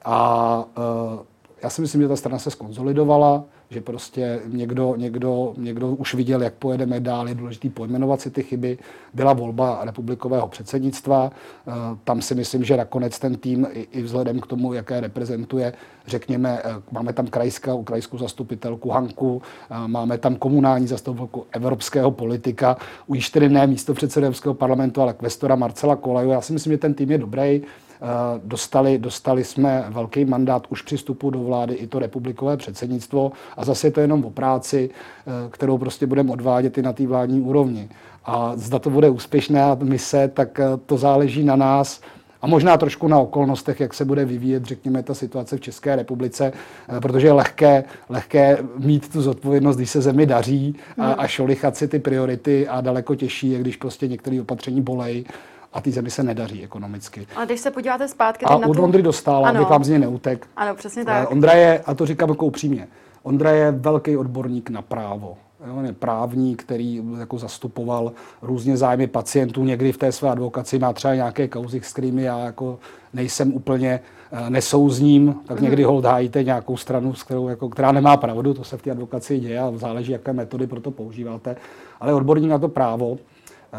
[0.04, 1.20] A uh,
[1.62, 6.42] já si myslím, že ta strana se skonzolidovala, že prostě někdo, někdo, někdo už viděl,
[6.42, 8.78] jak pojedeme dál, je důležité pojmenovat si ty chyby.
[9.14, 11.72] Byla volba republikového předsednictva, eh,
[12.04, 15.72] tam si myslím, že nakonec ten tým i vzhledem k tomu, jaké reprezentuje,
[16.07, 22.76] řekněme, eh, máme tam krajskou, krajskou zastupitelku Hanku, eh, máme tam komunální zastupitelku evropského politika,
[23.07, 26.30] už tedy ne místo předsedy Evropského parlamentu, ale kvestora Marcela Kolaju.
[26.30, 27.62] Já si myslím, že ten tým je dobrý.
[28.03, 33.32] Eh, dostali, dostali jsme velký mandát už při vstupu do vlády i to republikové předsednictvo
[33.57, 37.07] a zase je to jenom o práci, eh, kterou prostě budeme odvádět i na té
[37.07, 37.88] vládní úrovni.
[38.24, 42.01] A zda to bude úspěšná mise, tak to záleží na nás
[42.42, 46.53] a možná trošku na okolnostech, jak se bude vyvíjet, řekněme, ta situace v České republice,
[46.96, 51.14] eh, protože je lehké, lehké mít tu zodpovědnost, když se zemi daří a, hmm.
[51.18, 55.24] a šolichat si ty priority a daleko těžší je, když prostě některé opatření bolej
[55.72, 57.26] a ty zemi se nedaří ekonomicky.
[57.36, 58.44] A když se podíváte zpátky...
[58.44, 58.82] A na od tu...
[58.82, 60.46] Ondry dostala, aby vám z něj neutek.
[60.56, 61.22] Ano, přesně tak.
[61.22, 62.88] Eh, Ondra je, a to říkám jako upřímně,
[63.22, 65.36] Ondra je velký odborník na právo.
[65.76, 68.12] On je právník, který jako zastupoval
[68.42, 69.64] různě zájmy pacientů.
[69.64, 72.78] Někdy v té své advokaci má třeba nějaké kauzy, s kterými já jako
[73.12, 74.00] nejsem úplně
[74.32, 75.64] eh, nesouzním, tak mhm.
[75.64, 78.90] někdy hold hájíte nějakou stranu, s kterou, jako, která nemá pravdu, to se v té
[78.90, 81.56] advokaci děje a záleží, jaké metody pro to používáte.
[82.00, 83.18] Ale odborník na to právo,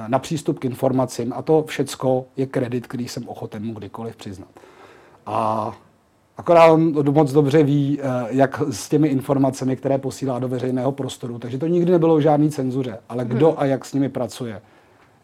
[0.08, 4.50] na přístup k informacím a to všecko je kredit, který jsem ochoten mu kdykoliv přiznat.
[5.26, 5.74] A
[6.40, 11.40] Akorát on moc dobře ví, eh, jak s těmi informacemi, které posílá do veřejného prostoru.
[11.40, 13.56] Takže to nikdy nebylo o žádný cenzuře, ale kdo hmm.
[13.60, 14.62] a jak s nimi pracuje.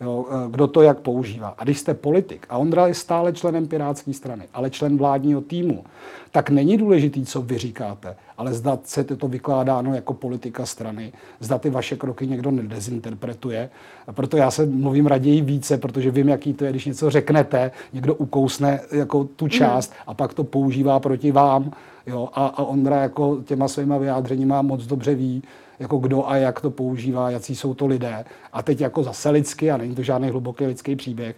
[0.02, 1.56] Jo, eh, kdo to jak používá.
[1.58, 5.84] A když jste politik, a Ondra je stále členem Pirátské strany, ale člen vládního týmu,
[6.32, 11.58] tak není důležitý, co vy říkáte, ale zda se to vykládáno jako politika strany, zda
[11.58, 13.70] ty vaše kroky někdo nedezinterpretuje.
[14.08, 17.72] A proto já se mluvím raději více, protože vím, jaký to je, když něco řeknete,
[17.94, 19.96] někdo ukousne jako tu část mm.
[20.08, 21.72] a pak to používá proti vám.
[22.08, 22.30] Jo?
[22.34, 25.44] A, a Ondra jako těma svýma vyjádřeníma moc dobře ví,
[25.80, 28.26] jako kdo a jak to používá, jaký jsou to lidé.
[28.54, 31.36] A teď jako zase lidsky, a není to žádný hluboký lidský příběh,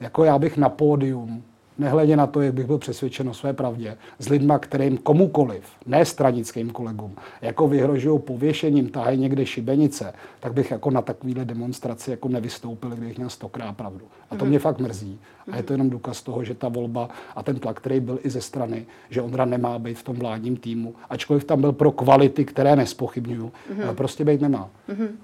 [0.00, 1.42] jako já bych na pódium
[1.82, 6.04] nehledě na to, jak bych byl přesvědčen o své pravdě, s lidma, kterým komukoliv, ne
[6.04, 12.28] stranickým kolegům, jako vyhrožují pověšením, tahají někde šibenice, tak bych jako na takovýhle demonstraci jako
[12.28, 14.04] nevystoupil, kdybych měl stokrát pravdu.
[14.30, 14.48] A to mm.
[14.48, 15.20] mě fakt mrzí.
[15.52, 18.30] A je to jenom důkaz toho, že ta volba a ten tlak, který byl i
[18.30, 22.44] ze strany, že Ondra nemá být v tom vládním týmu, ačkoliv tam byl pro kvality,
[22.44, 23.96] které nespochybnuju, mm.
[23.96, 24.70] prostě být nemá.
[24.88, 25.18] Mm.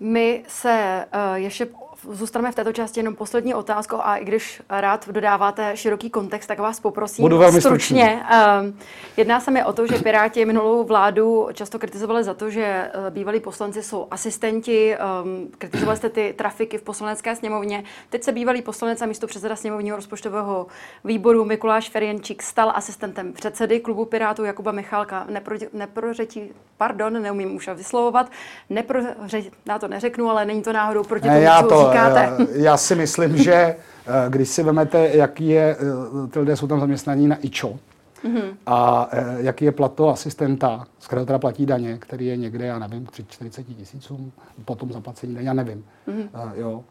[0.00, 1.68] My se uh, ještě
[2.10, 6.58] zůstaneme v této části jenom poslední otázku a i když rád dodáváte široký kontext, tak
[6.58, 8.22] vás poprosím Budu velmi stručně.
[8.30, 8.74] Uh,
[9.16, 13.10] jedná se mi o to, že Piráti minulou vládu často kritizovali za to, že uh,
[13.10, 17.84] bývalí poslanci jsou asistenti, um, kritizovali jste ty trafiky v poslanecké sněmovně.
[18.10, 20.66] Teď se bývalý poslanec a místo předseda sněmovního rozpočtového
[21.04, 25.26] výboru Mikuláš Ferjenčík stal asistentem předsedy klubu Pirátů Jakuba Michálka.
[25.28, 28.30] Nepro, neprořetí, pardon, neumím už vyslovovat,
[28.70, 32.30] neprořetí, já to neřeknu, ale není to náhodou proti tomu, já to, říkáte.
[32.38, 33.76] Eh, já si myslím, že eh,
[34.28, 35.76] když si vezmete, jaký je,
[36.24, 37.78] eh, ty lidé jsou tam zaměstnaní na IČO,
[38.24, 38.54] Mm-hmm.
[38.66, 42.78] A jaký je plat toho asistenta, z kterého teda platí daně, který je někde, já
[42.78, 44.32] nevím, 40 tisícům,
[44.64, 45.84] potom zaplacení daně, já nevím.
[46.08, 46.44] Mm-hmm.
[46.44, 46.84] Uh, jo.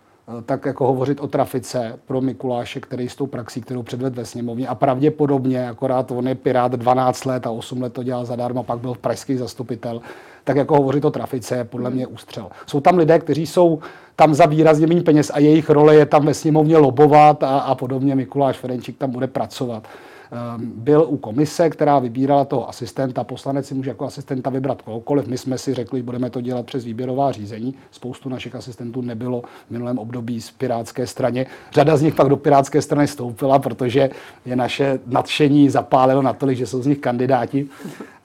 [0.46, 4.68] Tak jako hovořit o trafice pro Mikuláše, který s tou praxí, kterou předved ve sněmovně
[4.68, 8.80] a pravděpodobně, akorát on je Pirát 12 let a 8 let to dělal zadarmo, pak
[8.80, 10.02] byl pražský zastupitel,
[10.44, 12.50] tak jako hovořit o trafice je podle mě ústřel.
[12.66, 13.80] Jsou tam lidé, kteří jsou
[14.16, 17.76] tam za výrazně méně peněz a jejich role je tam ve sněmovně lobovat a, a
[17.76, 18.16] podobně.
[18.16, 19.84] Mikuláš Ferenčík tam bude pracovat.
[20.32, 23.24] Ehm, byl u komise, která vybírala toho asistenta.
[23.24, 25.28] Poslanec si může jako asistenta vybrat kohokoliv.
[25.28, 27.76] My jsme si řekli, budeme to dělat přes výběrová řízení.
[27.92, 31.46] Spoustu našich asistentů nebylo v minulém období z Pirátské straně.
[31.72, 34.10] Řada z nich pak do Pirátské strany stoupila, protože
[34.46, 37.70] je naše nadšení zapálilo natolik, že jsou z nich kandidáti.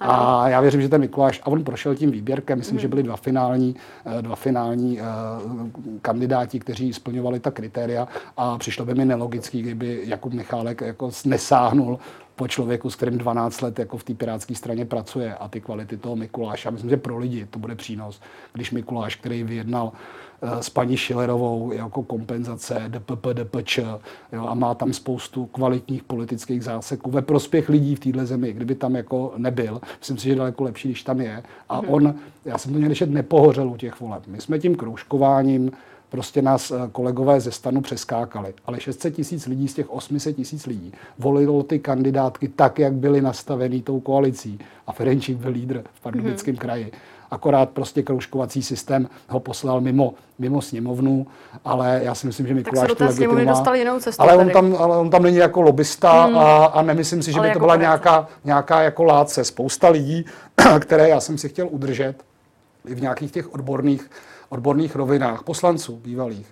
[0.01, 3.17] A já věřím, že ten Mikuláš, a on prošel tím výběrkem, myslím, že byli dva
[3.17, 3.77] finální,
[4.19, 5.69] eh, dva finální uh,
[6.03, 11.94] kandidáti, kteří splňovali ta kritéria a přišlo by mi nelogický, kdyby Jakub Michálek jako nesáhnul
[12.37, 15.97] po člověku, s kterým 12 let jako v té pirátské straně pracuje a ty kvality
[15.97, 16.71] toho Mikuláša.
[16.71, 18.21] Myslím, že pro lidi to bude přínos,
[18.53, 23.79] když Mikuláš, který vyjednal uh, s paní Šilerovou jako kompenzace DPP, DPČ
[24.33, 28.75] jo, a má tam spoustu kvalitních politických záseků ve prospěch lidí v této zemi, kdyby
[28.75, 29.81] tam jako nebyl.
[29.99, 31.43] Myslím si, že daleko lepší, když tam je.
[31.69, 31.89] A hmm.
[31.91, 32.15] on,
[32.45, 34.23] já jsem to někdy nepohořel u těch voleb.
[34.27, 35.73] My jsme tím kroužkováním
[36.15, 38.55] prostě nás eh, kolegové ze stanu přeskákali.
[38.67, 43.21] Ale 600 tisíc lidí z těch 800 tisíc lidí volilo ty kandidátky tak, jak byly
[43.21, 44.59] nastavený tou koalicí.
[44.87, 46.59] A Ferenčík byl lídr v Pardubickém mm-hmm.
[46.59, 46.93] kraji.
[47.31, 51.27] Akorát prostě kroužkovací systém ho poslal mimo, mimo sněmovnu,
[51.65, 54.23] ale já si myslím, že Mikuláš tak se do té dostal jinou cestou.
[54.23, 56.39] Ale on, tam, ale on tam není jako lobista mm.
[56.39, 59.45] a, a nemyslím si, že ale by to jako byla nějaká, nějaká jako láce.
[59.45, 60.25] Spousta lidí,
[60.81, 62.15] které já jsem si chtěl udržet
[62.87, 64.11] i v nějakých těch odborných
[64.55, 66.47] odborných rovinách, poslanců bývalých,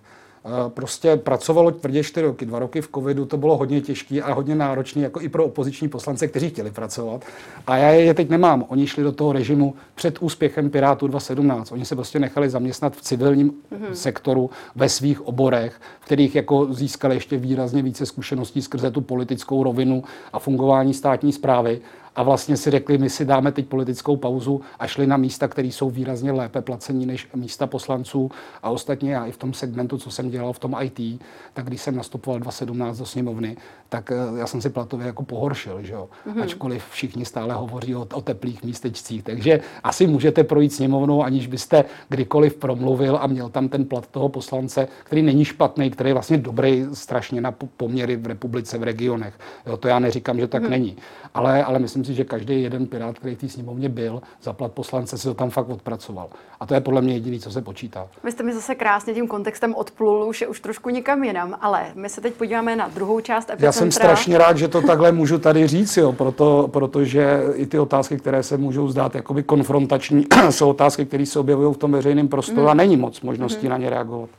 [0.44, 4.32] eh, prostě pracovalo tvrdě čtyři roky, dva roky v covidu, to bylo hodně těžké a
[4.32, 7.24] hodně náročné, jako i pro opoziční poslance, kteří chtěli pracovat.
[7.66, 8.64] A já je teď nemám.
[8.68, 11.72] Oni šli do toho režimu před úspěchem Pirátů 2017.
[11.72, 13.92] Oni se prostě nechali zaměstnat v civilním mm-hmm.
[13.92, 19.62] sektoru ve svých oborech, v kterých jako získali ještě výrazně více zkušeností skrze tu politickou
[19.62, 21.80] rovinu a fungování státní zprávy
[22.16, 25.68] a vlastně si řekli, my si dáme teď politickou pauzu a šli na místa, které
[25.68, 28.30] jsou výrazně lépe placení než místa poslanců.
[28.62, 31.80] A ostatně já i v tom segmentu, co jsem dělal v tom IT, tak když
[31.80, 33.56] jsem nastupoval 2017 do sněmovny,
[33.88, 36.08] tak eh, já jsem si platově jako pohoršil, že jo?
[36.26, 36.42] Mm-hmm.
[36.42, 39.22] ačkoliv všichni stále hovoří o, o teplých místečcích.
[39.22, 44.28] Takže asi můžete projít sněmovnou, aniž byste kdykoliv promluvil a měl tam ten plat toho
[44.28, 49.34] poslance, který není špatný, který je vlastně dobrý strašně na poměry v republice, v regionech.
[49.66, 50.70] Jo, to já neříkám, že tak mm-hmm.
[50.70, 50.96] není.
[51.34, 54.72] Ale, ale myslím si, že každý jeden pirát, který v té sněmovně byl, za plat
[54.72, 56.28] poslance si to tam fakt odpracoval.
[56.60, 58.08] A to je podle mě jediný, co se počítá.
[58.24, 61.86] Vy jste mi zase krásně tím kontextem odplul, už je už trošku někam jinam, ale
[61.94, 63.66] my se teď podíváme na druhou část epicentra.
[63.66, 67.78] Já jsem strašně rád, že to takhle můžu tady říct, jo, proto, protože i ty
[67.78, 72.28] otázky, které se můžou zdát jakoby konfrontační, jsou otázky, které se objevují v tom veřejném
[72.28, 72.68] prostoru mm.
[72.68, 73.70] a není moc možností mm.
[73.70, 74.30] na ně reagovat.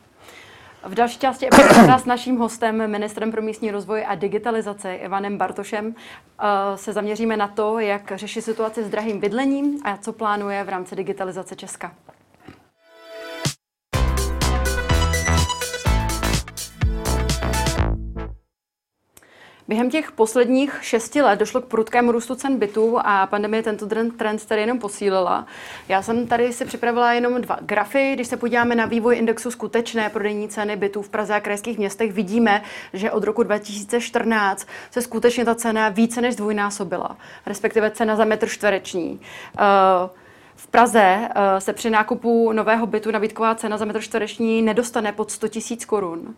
[0.86, 1.48] V další části
[1.98, 7.48] s naším hostem, ministrem pro místní rozvoj a digitalizace Ivanem Bartošem, eh, se zaměříme na
[7.48, 11.92] to, jak řeší situaci s drahým bydlením a co plánuje v rámci digitalizace Česka.
[19.68, 23.88] Během těch posledních šesti let došlo k prudkému růstu cen bytů a pandemie tento
[24.18, 25.46] trend tady jenom posílila.
[25.90, 28.12] Já jsem tady si připravila jenom dva grafy.
[28.14, 32.12] Když se podíváme na vývoj indexu skutečné prodejní ceny bytů v Praze a krajských městech,
[32.12, 32.62] vidíme,
[32.94, 38.50] že od roku 2014 se skutečně ta cena více než dvojnásobila, respektive cena za metr
[38.50, 39.20] čtvereční.
[39.60, 40.23] Uh,
[40.56, 45.32] v Praze uh, se při nákupu nového bytu nabídková cena za metr čtvereční nedostane pod
[45.32, 46.20] 100 000 korun.
[46.20, 46.36] Um,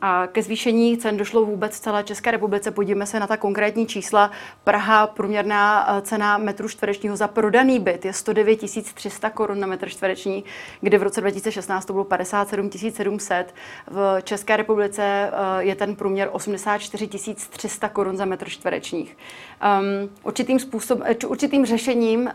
[0.00, 2.70] a ke zvýšení cen došlo vůbec v celé České republice.
[2.70, 4.30] Podívejme se na ta konkrétní čísla.
[4.64, 8.60] Praha průměrná uh, cena metru čtverečního za prodaný byt je 109
[8.94, 10.44] 300 korun na metr čtvereční,
[10.80, 13.54] kdy v roce 2016 to bylo 57 700.
[13.90, 17.08] V České republice uh, je ten průměr 84
[17.50, 19.16] 300 korun za metr čtverečních.
[19.80, 22.30] Um, určitým, způsob, určitým řešením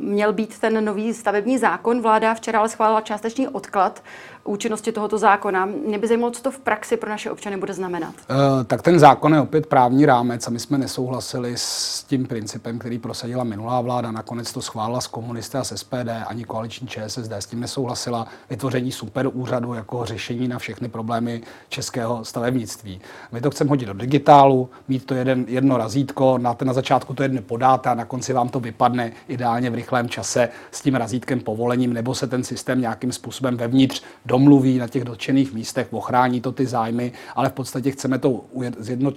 [0.00, 2.00] měl být ten nový stavební zákon.
[2.00, 4.02] Vláda včera ale schválila částečný odklad
[4.44, 5.66] účinnosti tohoto zákona.
[5.66, 8.14] Mě by zajímalo, co to v praxi pro naše občany bude znamenat.
[8.30, 12.78] Uh, tak ten zákon je opět právní rámec a my jsme nesouhlasili s tím principem,
[12.78, 14.10] který prosadila minulá vláda.
[14.10, 18.26] Nakonec to schválila s komunisty a s SPD, ani koaliční ČSSD s tím nesouhlasila.
[18.50, 23.00] Vytvoření super úřadu jako řešení na všechny problémy českého stavebnictví.
[23.32, 27.22] My to chceme hodit do digitálu, mít to jeden, jedno razítko, na, na začátku to
[27.22, 31.40] jedno podáte a na konci vám to vypadne ideálně v rychlém čase s tím razítkem
[31.40, 36.52] povolením, nebo se ten systém nějakým způsobem vevnitř domluví na těch dotčených místech, ochrání to
[36.52, 38.44] ty zájmy, ale v podstatě chceme to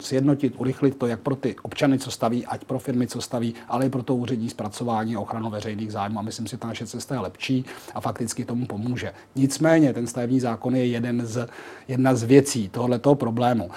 [0.01, 3.85] zjednotit, urychlit to jak pro ty občany, co staví, ať pro firmy, co staví, ale
[3.85, 6.19] i pro to úřední zpracování a ochranu veřejných zájmů.
[6.19, 7.65] A myslím si, že ta naše cesta je lepší
[7.95, 9.13] a fakticky tomu pomůže.
[9.35, 11.47] Nicméně ten stavební zákon je jeden z,
[11.87, 13.69] jedna z věcí tohoto problému.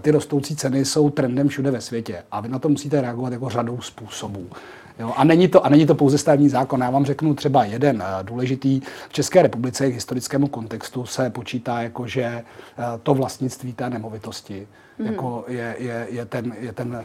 [0.00, 3.48] Ty rostoucí ceny jsou trendem všude ve světě a vy na to musíte reagovat jako
[3.48, 4.50] řadou způsobů.
[4.98, 6.80] Jo, a, není to, a není to pouze stavební zákon.
[6.80, 8.80] Já vám řeknu třeba jeden uh, důležitý.
[9.08, 12.44] V České republice k historickému kontextu se počítá jako, že
[12.78, 14.66] uh, to vlastnictví té nemovitosti
[14.98, 15.06] mm.
[15.06, 17.04] jako je, je, je ten, je ten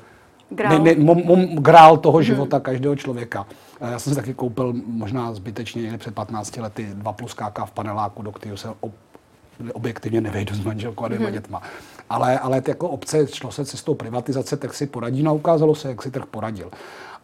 [0.49, 2.23] grál, ne, ne, mom, mom, grál toho mm.
[2.23, 3.45] života každého člověka.
[3.81, 7.59] Uh, já jsem si taky koupil možná zbytečně někde před 15 lety dva plus KK
[7.65, 8.93] v paneláku, do kterého se ob,
[9.73, 11.33] objektivně nevejdu s manželkou a dvěma mm.
[11.33, 11.61] dětma.
[12.09, 16.03] Ale, ale jako obce šlo se cestou privatizace, tak si poradí, no ukázalo se, jak
[16.03, 16.71] si trh poradil.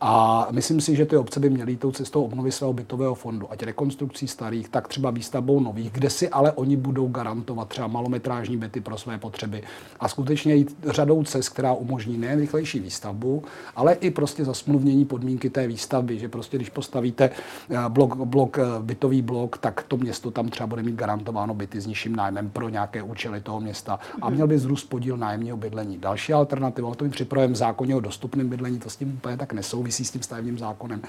[0.08, 3.64] A myslím si, že ty obce by měly tou cestou obnovy svého bytového fondu, ať
[3.64, 8.82] rekonstrukcí starých, tak třeba výstavbou nových, kde si ale oni budou garantovat třeba malometrážní byty
[8.82, 9.64] pro své potřeby
[10.00, 13.44] a skutečně jít řadou cest, která umožní nejen rychlejší výstavbu,
[13.76, 17.30] ale i prostě zasmluvnění podmínky té výstavby, že prostě když postavíte
[17.70, 21.82] eh, blok, blok, eh, bytový blok, tak to město tam třeba bude mít garantováno byty
[21.82, 25.98] s nižším nájmem pro nějaké účely toho města a měl by zrůst podíl nájemního bydlení.
[25.98, 29.54] Další alternativa, to mi připravujeme v zákoně o dostupném bydlení, to s tím úplně tak
[29.54, 31.02] nesouvisí souvisí s tím stavebním zákonem.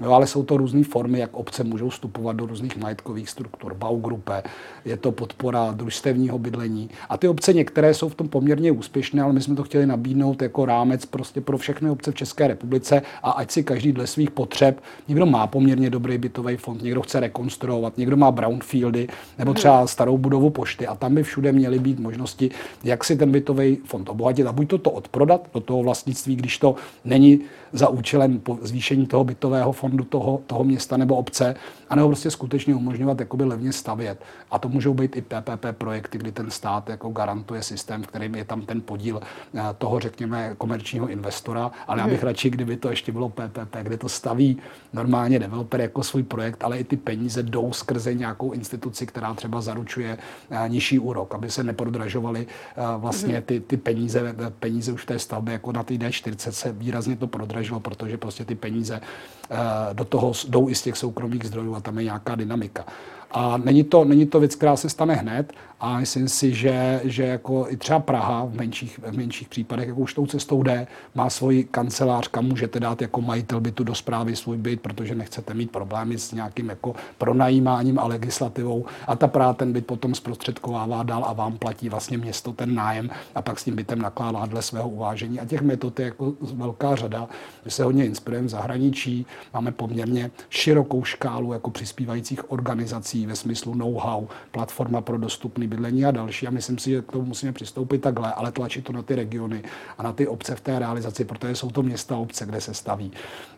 [0.00, 4.42] No, ale jsou to různé formy, jak obce můžou vstupovat do různých majetkových struktur, Baugrupe,
[4.84, 6.90] je to podpora družstevního bydlení.
[7.08, 10.42] A ty obce některé jsou v tom poměrně úspěšné, ale my jsme to chtěli nabídnout
[10.42, 14.30] jako rámec prostě pro všechny obce v České republice a ať si každý dle svých
[14.30, 19.56] potřeb, někdo má poměrně dobrý bytový fond, někdo chce rekonstruovat, někdo má brownfieldy nebo mhm.
[19.56, 22.50] třeba starou budovu pošty a tam by všude měly být možnosti,
[22.84, 26.58] jak si ten bytový fond obohatit a buď to, to odprodat do toho vlastnictví, když
[26.58, 26.74] to
[27.04, 27.40] není
[27.74, 31.54] za účelem zvýšení toho bytového fondu toho, toho města nebo obce,
[31.88, 34.22] anebo prostě skutečně umožňovat jakoby levně stavět.
[34.50, 38.34] A to můžou být i PPP projekty, kdy ten stát jako garantuje systém, v kterým
[38.34, 39.20] je tam ten podíl
[39.54, 42.26] eh, toho, řekněme, komerčního investora, ale já bych hmm.
[42.26, 44.58] radši, kdyby to ještě bylo PPP, kde to staví
[44.92, 49.60] normálně developer jako svůj projekt, ale i ty peníze jdou skrze nějakou instituci, která třeba
[49.60, 50.18] zaručuje
[50.50, 55.18] eh, nižší úrok, aby se neprodražovaly eh, vlastně ty, ty peníze, peníze už v té
[55.18, 59.00] stavbě, jako na té D40 se výrazně to prodražilo, protože prostě ty peníze
[59.92, 62.84] do toho jdou i z těch soukromých zdrojů a tam je nějaká dynamika.
[63.36, 67.22] A není to, není to věc, která se stane hned a myslím si, že, že
[67.22, 71.30] jako i třeba Praha v menších, v menších případech jako už tou cestou jde, má
[71.30, 75.70] svoji kancelář, kam můžete dát jako majitel bytu do zprávy svůj byt, protože nechcete mít
[75.70, 81.24] problémy s nějakým jako pronajímáním a legislativou a ta Praha ten byt potom zprostředkovává dál
[81.24, 84.88] a vám platí vlastně město ten nájem a pak s tím bytem nakládá dle svého
[84.88, 85.40] uvážení.
[85.40, 87.28] A těch metod je jako velká řada.
[87.64, 93.74] My se hodně inspirujeme v zahraničí, máme poměrně širokou škálu jako přispívajících organizací ve smyslu
[93.74, 96.46] know-how, platforma pro dostupný bydlení a další.
[96.46, 99.62] A myslím si, že tomu musíme přistoupit takhle, ale tlačit to na ty regiony
[99.98, 103.12] a na ty obce v té realizaci, protože jsou to města obce, kde se staví.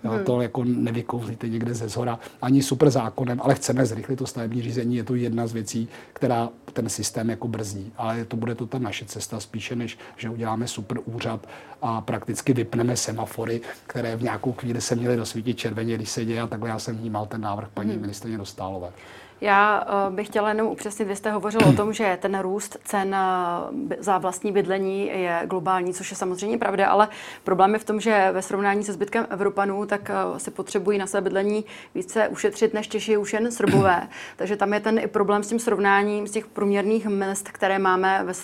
[0.04, 0.24] Hmm.
[0.24, 4.96] To jako nevykouzlíte někde ze zhora ani super zákonem, ale chceme zrychlit to stavební řízení.
[4.96, 7.92] Je to jedna z věcí, která ten systém jako brzdí.
[7.96, 11.46] Ale to bude to ta naše cesta spíše, než že uděláme super úřad
[11.82, 16.40] a prakticky vypneme semafory, které v nějakou chvíli se měly dosvítit červeně, když se děje.
[16.40, 18.00] A takhle já jsem vnímal ten návrh paní hmm.
[18.00, 18.92] ministrině Dostálové.
[19.40, 23.14] Já eh, bych chtěla jenom upřesnit, vy jste hovořil o tom, že ten růst cen
[23.14, 27.08] eh, za vlastní bydlení je globální, což je samozřejmě pravda, ale
[27.44, 31.06] problém je v tom, že ve srovnání se zbytkem Evropanů, tak eh, si potřebují na
[31.06, 31.64] své bydlení
[31.94, 34.08] více ušetřit než Češi už jen Srbové.
[34.36, 38.24] Takže tam je ten i problém s tím srovnáním z těch průměrných mest, které máme
[38.24, 38.34] ve,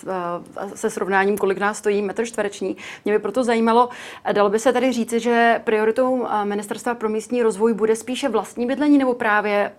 [0.75, 2.77] se srovnáním, kolik nás stojí metr čtvereční.
[3.05, 3.89] Mě by proto zajímalo,
[4.31, 8.97] dalo by se tady říci, že prioritou Ministerstva pro místní rozvoj bude spíše vlastní bydlení
[8.97, 9.71] nebo právě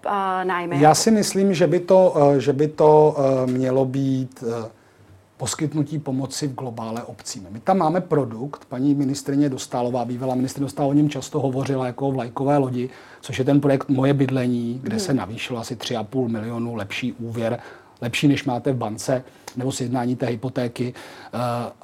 [0.45, 0.81] nájmy?
[0.81, 4.71] Já si myslím, že by to, eh, že by to eh, mělo být eh,
[5.37, 7.47] poskytnutí pomoci v globále obcím.
[7.51, 12.09] My tam máme produkt, paní ministrině Dostálová, bývalá ministrině Dostálová o něm často hovořila jako
[12.09, 12.91] o vlajkové lodi,
[13.21, 17.59] což je ten projekt Moje bydlení, kde se navýšilo asi 3,5 milionu lepší úvěr,
[18.01, 19.25] lepší než máte v bance
[19.57, 20.95] nebo sjednání té hypotéky.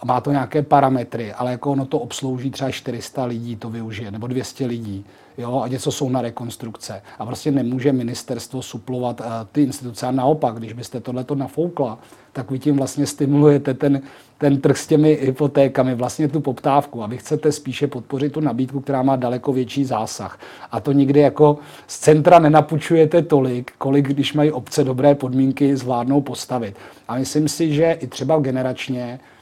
[0.04, 4.26] Má to nějaké parametry, ale jako ono to obslouží třeba 400 lidí, to využije, nebo
[4.26, 5.04] 200 lidí
[5.41, 7.03] jo, a něco jsou na rekonstrukce.
[7.18, 10.07] A prostě nemůže ministerstvo suplovat uh, ty instituce.
[10.07, 11.99] A naopak, když byste tohleto nafoukla,
[12.32, 14.03] tak vy tím vlastně stimulujete ten,
[14.38, 18.80] ten trh s těmi hypotékami, vlastně tu poptávku a vy chcete spíše podpořit tu nabídku,
[18.80, 20.38] která má daleko větší zásah.
[20.72, 26.20] A to nikdy jako z centra nenapučujete tolik, kolik když mají obce dobré podmínky zvládnou
[26.20, 26.76] postavit.
[27.09, 29.39] A myslím si, že i třeba generačně Eh,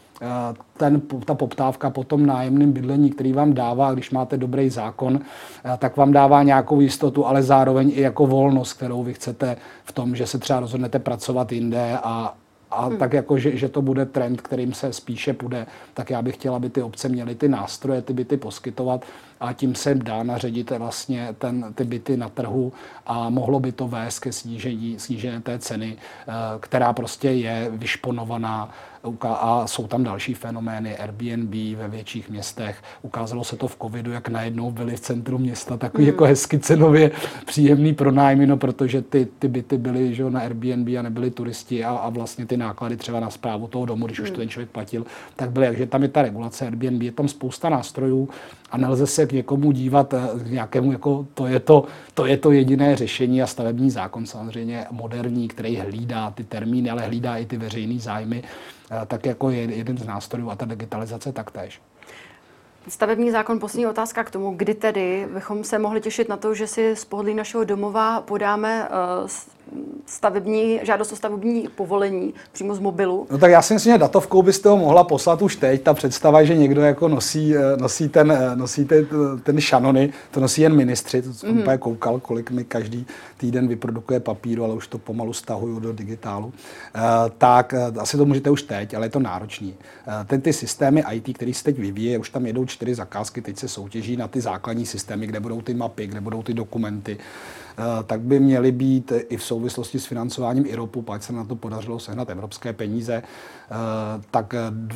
[0.76, 5.20] ten, ta poptávka po tom nájemném bydlení, který vám dává, když máte dobrý zákon,
[5.78, 10.16] tak vám dává nějakou jistotu, ale zároveň i jako volnost, kterou vy chcete v tom,
[10.16, 12.34] že se třeba rozhodnete pracovat jinde a,
[12.70, 12.96] a hmm.
[12.96, 16.56] tak jako, že, že to bude trend, kterým se spíše půjde, tak já bych chtěla,
[16.56, 19.04] aby ty obce měly ty nástroje, ty byty poskytovat
[19.41, 22.72] a tím se dá naředit vlastně ten, ty byty na trhu
[23.07, 28.70] a mohlo by to vést ke snížení, snížení té ceny, eh, která prostě je vyšponovaná
[29.24, 32.82] a jsou tam další fenomény, Airbnb ve větších městech.
[33.03, 36.09] Ukázalo se to v covidu, jak najednou byly v centru města takový mm.
[36.09, 37.11] jako hezky cenově
[37.47, 41.91] příjemný pronájmy, no protože ty, ty byty byly že, na Airbnb a nebyli turisti a,
[41.91, 44.24] a vlastně ty náklady třeba na zprávu toho domu, když mm.
[44.24, 45.66] už to ten člověk platil, tak byly.
[45.66, 48.28] Takže tam je ta regulace Airbnb, je tam spousta nástrojů
[48.70, 52.36] a nelze se k někomu dívat, eh, k nějakému, jako to je to, to je
[52.36, 57.46] to jediné řešení a stavební zákon samozřejmě moderní, který hlídá ty termíny, ale hlídá i
[57.46, 58.42] ty veřejné zájmy,
[58.90, 61.80] eh, tak jako je jeden z nástrojů a ta digitalizace taktéž.
[62.88, 66.66] Stavební zákon, poslední otázka k tomu, kdy tedy bychom se mohli těšit na to, že
[66.66, 69.28] si z pohodlí našeho domova podáme uh,
[70.09, 73.26] stavební, žádost o stavební povolení přímo z mobilu.
[73.30, 75.82] No tak já si myslím, že datovkou byste ho mohla poslat už teď.
[75.82, 79.06] Ta představa, že někdo jako nosí, eh, nosí, ten, eh, nosí ten,
[79.42, 81.78] ten šanony, to nosí jen ministři, to jsem mm.
[81.78, 83.06] koukal, kolik mi každý
[83.36, 86.46] týden vyprodukuje papíru, ale už to pomalu stahuju do digitálu.
[86.46, 86.52] Uh,
[87.38, 89.74] tak uh, asi to můžete už teď, ale je to náročný.
[90.06, 93.59] Uh, ten, ty systémy IT, které se teď vyvíjí, už tam jedou čtyři zakázky, teď
[93.59, 97.18] se soutěží na ty základní systémy, kde budou ty mapy, kde budou ty dokumenty.
[98.06, 101.98] Tak by měly být i v souvislosti s financováním IROPu, pak se na to podařilo
[101.98, 103.22] sehnat evropské peníze,
[104.30, 104.54] tak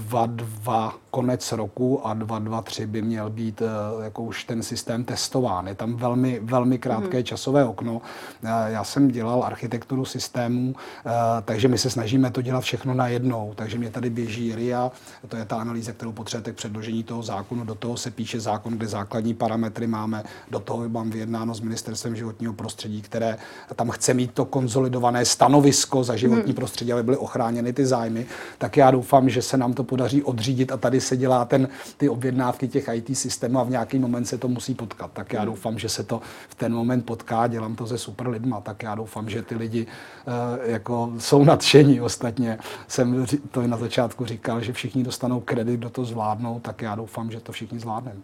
[0.08, 3.62] 2-2 konec roku a 2-2-3 by měl být
[4.02, 5.66] jako už ten systém testován.
[5.66, 7.24] Je tam velmi, velmi krátké hmm.
[7.24, 8.00] časové okno.
[8.66, 10.74] Já jsem dělal architekturu systémů,
[11.44, 13.52] takže my se snažíme to dělat všechno najednou.
[13.56, 14.92] Takže mě tady běží RIA,
[15.28, 17.64] to je ta analýza, kterou potřebujete k předložení toho zákonu.
[17.64, 20.24] Do toho se píše zákon, kde základní parametry máme.
[20.50, 22.71] Do toho mám vyjednáno s ministerstvem životního prostředí,
[23.02, 23.38] které
[23.74, 26.54] tam chce mít to konzolidované stanovisko za životní hmm.
[26.54, 28.26] prostředí, aby byly ochráněny ty zájmy.
[28.58, 32.08] Tak já doufám, že se nám to podaří odřídit a tady se dělá ten, ty
[32.08, 35.10] objednávky těch IT systémů a v nějaký moment se to musí potkat.
[35.12, 35.46] Tak já hmm.
[35.46, 37.46] doufám, že se to v ten moment potká.
[37.46, 42.00] Dělám to se super lidma, tak já doufám, že ty lidi uh, jako jsou nadšení.
[42.00, 42.58] Ostatně
[42.88, 47.30] jsem to na začátku říkal, že všichni dostanou kredit, kdo to zvládnou, tak já doufám,
[47.30, 48.20] že to všichni zvládneme.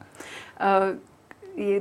[0.60, 1.17] Uh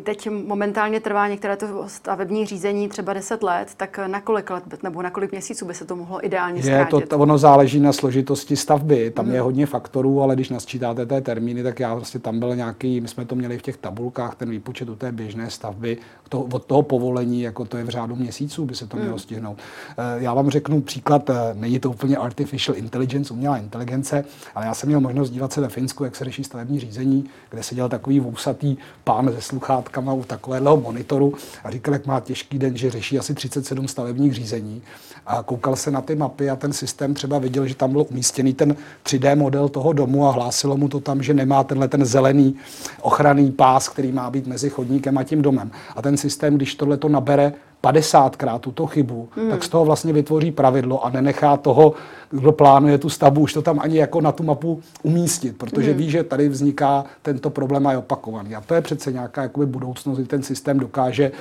[0.03, 5.01] teď momentálně trvá některé to stavební řízení třeba 10 let, tak na kolik let nebo
[5.01, 6.99] na kolik měsíců by se to mohlo ideálně zkrátit?
[6.99, 9.33] Je, to, ono záleží na složitosti stavby, tam mm.
[9.33, 13.07] je hodně faktorů, ale když nasčítáte té termíny, tak já vlastně tam byl nějaký, my
[13.07, 15.97] jsme to měli v těch tabulkách, ten výpočet u té běžné stavby,
[16.29, 19.19] to, od toho povolení, jako to je v řádu měsíců, by se to mělo mm.
[19.19, 19.57] stihnout.
[19.97, 24.25] Eh, já vám řeknu příklad, eh, není to úplně artificial intelligence, umělá inteligence,
[24.55, 27.63] ale já jsem měl možnost dívat se ve Finsku, jak se řeší stavební řízení, kde
[27.63, 32.19] se dělal takový vousatý pán ze sluch sluchátkama u takového monitoru a říkal, jak má
[32.19, 34.81] těžký den, že řeší asi 37 stavebních řízení.
[35.25, 38.53] A koukal se na ty mapy a ten systém třeba viděl, že tam byl umístěný
[38.53, 42.55] ten 3D model toho domu a hlásilo mu to tam, že nemá tenhle ten zelený
[43.01, 45.71] ochranný pás, který má být mezi chodníkem a tím domem.
[45.95, 47.53] A ten systém, když tohle to nabere
[47.83, 49.49] 50krát tuto chybu, hmm.
[49.49, 51.93] tak z toho vlastně vytvoří pravidlo a nenechá toho,
[52.29, 55.97] kdo plánuje tu stavbu, už to tam ani jako na tu mapu umístit, protože hmm.
[55.97, 58.55] ví, že tady vzniká tento problém a je opakovaný.
[58.55, 61.31] A to je přece nějaká jakoby budoucnost, kdy ten systém dokáže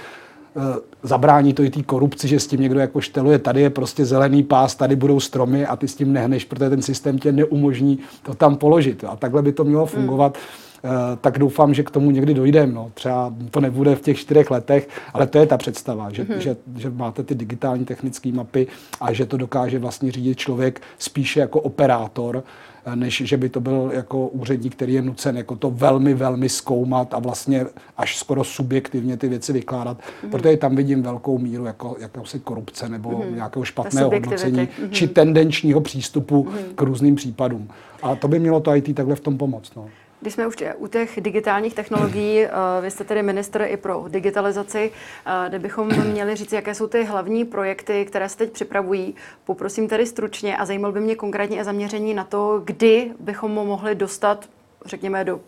[0.54, 0.62] uh,
[1.02, 4.42] zabrání to i té korupci, že s tím někdo jako šteluje, tady je prostě zelený
[4.42, 8.34] pás, tady budou stromy a ty s tím nehneš, protože ten systém tě neumožní to
[8.34, 9.04] tam položit.
[9.04, 9.94] A takhle by to mělo hmm.
[9.94, 10.34] fungovat.
[10.34, 10.75] Hmm Eh,
[11.20, 12.72] tak doufám, že k tomu někdy dojdeme.
[12.72, 12.90] No.
[12.94, 16.38] Třeba to nebude v těch čtyřech letech, ale to je ta představa, že, mm-hmm.
[16.38, 18.66] že, že máte ty digitální technické mapy
[19.00, 22.44] a že to dokáže vlastně řídit člověk spíše jako operátor,
[22.86, 26.48] eh, než že by to byl jako úředník, který je nucen jako to velmi, velmi
[26.48, 27.66] zkoumat a vlastně
[27.96, 30.30] až skoro subjektivně ty věci vykládat, mm-hmm.
[30.30, 33.34] protože tam vidím velkou míru jako, jakéhosi korupce nebo mm-hmm.
[33.34, 34.90] nějakého špatného hodnocení mm-hmm.
[34.90, 36.74] či tendenčního přístupu mm-hmm.
[36.74, 37.68] k různým případům.
[38.02, 39.76] A to by mělo to IT takhle v tom pomoct.
[39.76, 39.88] No.
[40.26, 42.50] Když jsme už u těch digitálních technologií, eh,
[42.80, 44.90] vy jste tedy ministr i pro digitalizaci,
[45.26, 49.14] eh, kde bychom měli říct, jaké jsou ty hlavní projekty, které se teď připravují.
[49.44, 54.48] Poprosím tedy stručně a zajímal by mě konkrétně zaměření na to, kdy bychom mohli dostat,
[54.84, 55.40] řekněme, do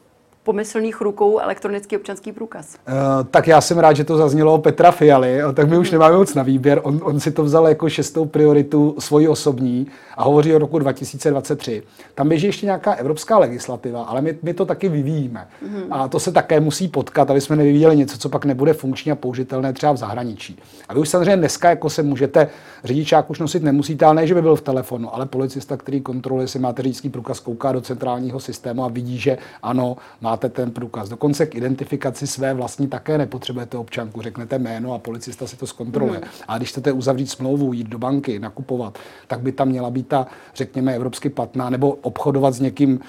[0.49, 2.75] pomyslných rukou elektronický občanský průkaz.
[2.75, 2.95] Uh,
[3.31, 6.35] tak já jsem rád, že to zaznělo o Petra Fialy, tak my už nemáme moc
[6.35, 6.81] na výběr.
[6.83, 9.87] On, on si to vzal jako šestou prioritu svoji osobní
[10.17, 11.83] a hovoří o roku 2023.
[12.15, 15.49] Tam běží ještě nějaká evropská legislativa, ale my, my to taky vyvíjíme.
[15.63, 15.87] Mm-hmm.
[15.91, 19.15] A to se také musí potkat, aby jsme nevyvíjeli něco, co pak nebude funkční a
[19.15, 20.59] použitelné třeba v zahraničí.
[20.89, 22.49] A vy už samozřejmě dneska jako se můžete,
[22.85, 26.45] řidičák už nosit nemusíte, ale ne, že by byl v telefonu, ale policista, který kontroluje,
[26.45, 29.97] jestli máte řidičský průkaz, kouká do centrálního systému a vidí, že ano,
[30.39, 31.09] máte ten průkaz.
[31.09, 34.23] Dokonce k identifikaci své vlastní také nepotřebujete občanku.
[34.23, 36.19] Řeknete jméno a policista si to zkontroluje.
[36.19, 36.27] Mm.
[36.49, 40.27] A když chcete uzavřít smlouvu, jít do banky, nakupovat, tak by tam měla být ta,
[40.55, 43.01] řekněme, evropsky platná, nebo obchodovat s někým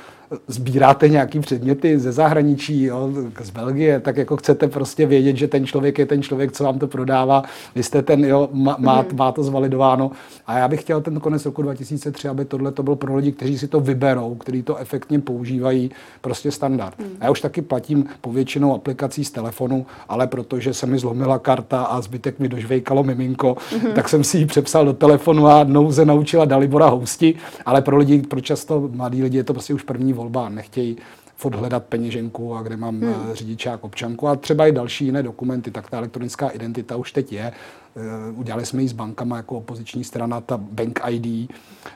[0.47, 3.09] sbíráte nějaký předměty ze zahraničí, jo,
[3.41, 6.80] z Belgie, tak jako chcete prostě vědět, že ten člověk je ten člověk, co vám
[6.80, 7.43] to prodává,
[7.75, 9.17] vy jste ten, jo, má, má, mhm.
[9.17, 10.11] má to zvalidováno.
[10.47, 13.57] A já bych chtěl ten konec roku 2003, aby tohle to byl pro lidi, kteří
[13.57, 16.99] si to vyberou, kteří to efektně používají, prostě standard.
[16.99, 17.05] Mm.
[17.19, 21.84] A já už taky platím povětšinou aplikací z telefonu, ale protože se mi zlomila karta
[21.84, 23.93] a zbytek mi dožvejkalo miminko, mm-hmm.
[23.93, 28.21] tak jsem si ji přepsal do telefonu a nouze naučila Dalibora Housti, ale pro lidi,
[28.21, 30.97] pro často mladí lidi je to prostě už první volba, nechtějí
[31.39, 33.13] furt hledat peněženku a kde mám hmm.
[33.32, 37.34] Eh, řidičák, občanku a třeba i další jiné dokumenty, tak ta elektronická identita už teď
[37.34, 37.51] je.
[37.95, 41.49] Eh, udělali jsme ji s bankama jako opoziční strana, ta Bank ID,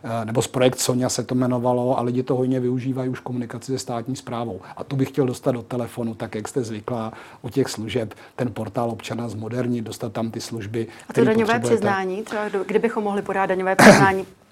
[0.03, 3.71] eh, nebo z projekt Sonia se to jmenovalo a lidi to hodně využívají už komunikaci
[3.71, 4.61] se státní zprávou.
[4.77, 8.53] A tu bych chtěl dostat do telefonu, tak jak jste zvyklá u těch služeb, ten
[8.53, 10.87] portál občana zmodernit, dostat tam ty služby.
[11.09, 14.25] A to daňové přiznání, třeba kdybychom mohli podat daňové přiznání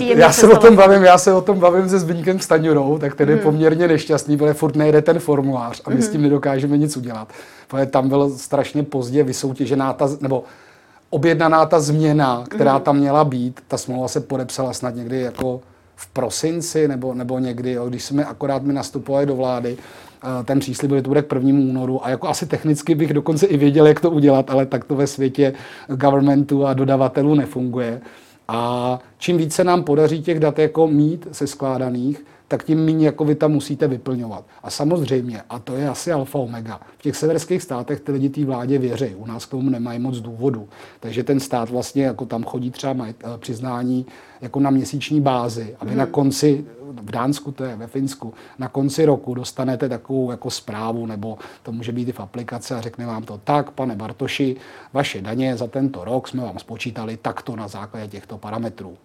[0.00, 3.28] já se o tom bavím, já se o tom bavím se Zbyňkem Staňurou, tak ten
[3.28, 3.44] je hmm.
[3.44, 6.02] poměrně nešťastný, protože furt nejde ten formulář a my hmm.
[6.02, 7.28] s tím nedokážeme nic udělat.
[7.68, 10.44] Protože tam byl strašně pozdě vysoutěžená ta, nebo
[11.10, 12.82] objednaná ta změna, která hmm.
[12.82, 13.60] tam měla být.
[13.68, 15.60] Ta smlouva se podepsala snad někdy jako
[15.96, 19.76] v prosinci nebo, nebo někdy, jo, když jsme akorát mi nastupovali do vlády,
[20.22, 23.46] eh, ten příslib byl, to bude k prvnímu únoru a jako asi technicky bych dokonce
[23.46, 25.52] i věděl, jak to udělat, ale tak to ve světě
[25.88, 28.00] governmentu a dodavatelů nefunguje.
[28.48, 33.24] A čím více nám podaří těch dat jako mít se skládaných, tak tím méně jako
[33.24, 34.44] vy tam musíte vyplňovat.
[34.62, 38.44] A samozřejmě, a to je asi alfa omega, v těch severských státech ty lidi té
[38.44, 40.68] vládě věří, u nás k tomu nemají moc důvodu.
[41.00, 44.06] Takže ten stát vlastně jako tam chodí třeba maj, eh, přiznání
[44.40, 45.98] jako na měsíční bázi a vy hmm.
[45.98, 46.64] na konci,
[47.02, 51.72] v Dánsku to je, ve Finsku, na konci roku dostanete takovou jako zprávu, nebo to
[51.72, 54.56] může být i v aplikaci a řekne vám to tak, pane Bartoši,
[54.92, 58.96] vaše daně za tento rok jsme vám spočítali takto na základě těchto parametrů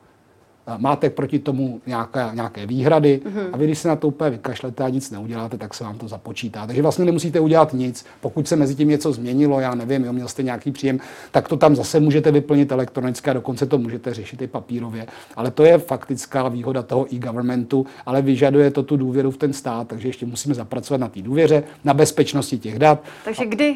[0.77, 3.49] máte proti tomu nějaké, nějaké výhrady mm-hmm.
[3.53, 6.07] a vy, když se na to úplně vykašlete a nic neuděláte, tak se vám to
[6.07, 6.67] započítá.
[6.67, 8.05] Takže vlastně nemusíte udělat nic.
[8.21, 10.99] Pokud se mezi tím něco změnilo, já nevím, jo, měl jste nějaký příjem,
[11.31, 15.07] tak to tam zase můžete vyplnit elektronicky a dokonce to můžete řešit i papírově.
[15.35, 19.87] Ale to je faktická výhoda toho e-governmentu, ale vyžaduje to tu důvěru v ten stát,
[19.87, 23.03] takže ještě musíme zapracovat na té důvěře, na bezpečnosti těch dat.
[23.25, 23.75] Takže kdy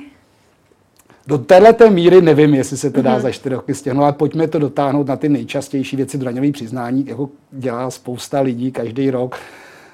[1.27, 3.21] do této míry nevím, jestli se to dá mm-hmm.
[3.21, 7.05] za čtyři roky stěhnout, ale pojďme to dotáhnout na ty nejčastější věci do daňových přiznání,
[7.07, 9.35] jako dělá spousta lidí každý rok.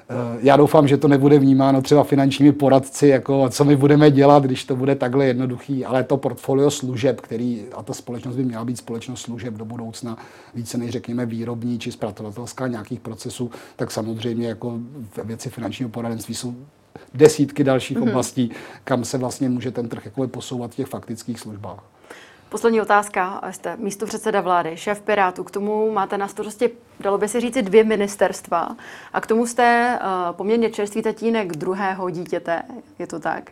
[0.08, 4.42] Eh, já doufám, že to nebude vnímáno třeba finančními poradci, jako co my budeme dělat,
[4.42, 8.64] když to bude takhle jednoduchý, ale to portfolio služeb, který, a ta společnost by měla
[8.64, 10.18] být společnost služeb do budoucna,
[10.54, 14.78] více než řekněme výrobní či zpracovatelská nějakých procesů, tak samozřejmě jako
[15.16, 16.54] ve věci finančního poradenství jsou
[17.14, 18.08] desítky dalších mm-hmm.
[18.08, 18.50] oblastí,
[18.84, 21.84] kam se vlastně může ten trh jako posouvat v těch faktických službách.
[22.54, 23.40] Poslední otázka.
[23.50, 25.44] Jste místo předseda vlády, šéf Pirátu.
[25.44, 28.76] K tomu máte na starosti, dalo by se říci, dvě ministerstva.
[29.12, 32.62] A k tomu jste uh, poměrně čerstvý tatínek druhého dítěte.
[32.98, 33.50] Je to tak.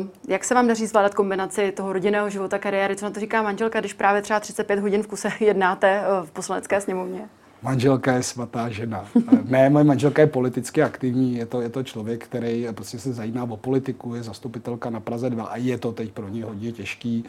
[0.00, 2.96] Uh, jak se vám daří zvládat kombinaci toho rodinného života, kariéry?
[2.96, 6.30] Co na to říká manželka, když právě třeba 35 hodin v kuse jednáte uh, v
[6.30, 7.28] poslanecké sněmovně?
[7.64, 9.04] Manželka je svatá žena.
[9.44, 13.42] ne, moje manželka je politicky aktivní, je to, je to člověk, který prostě se zajímá
[13.42, 17.24] o politiku, je zastupitelka na Praze 2 a je to teď pro ně hodně těžký,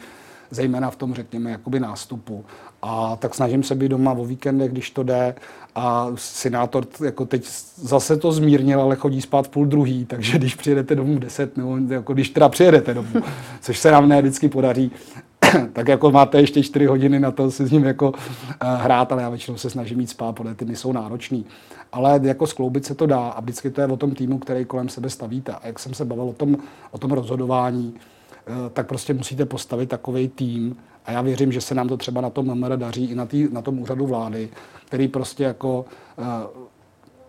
[0.50, 2.44] zejména v tom, řekněme, jakoby nástupu.
[2.82, 5.34] A tak snažím se být doma o víkendech, když to jde.
[5.74, 10.54] A senátor jako teď zase to zmírnil, ale chodí spát v půl druhý, takže když
[10.54, 13.22] přijedete domů 10 nebo jako když teda přijedete domů,
[13.60, 14.92] což se nám ne vždycky podaří,
[15.72, 18.16] tak jako máte ještě 4 hodiny na to si s ním jako uh,
[18.60, 21.46] hrát, ale já většinou se snažím mít spát, protože ty dny jsou náročný.
[21.92, 24.88] Ale jako skloubit se to dá a vždycky to je o tom týmu, který kolem
[24.88, 25.52] sebe stavíte.
[25.52, 26.56] A jak jsem se bavil o tom,
[26.90, 30.76] o tom rozhodování, uh, tak prostě musíte postavit takový tým,
[31.06, 33.48] a já věřím, že se nám to třeba na tom MMR daří i na, tý,
[33.52, 34.48] na tom úřadu vlády,
[34.84, 35.84] který prostě jako
[36.18, 36.24] uh,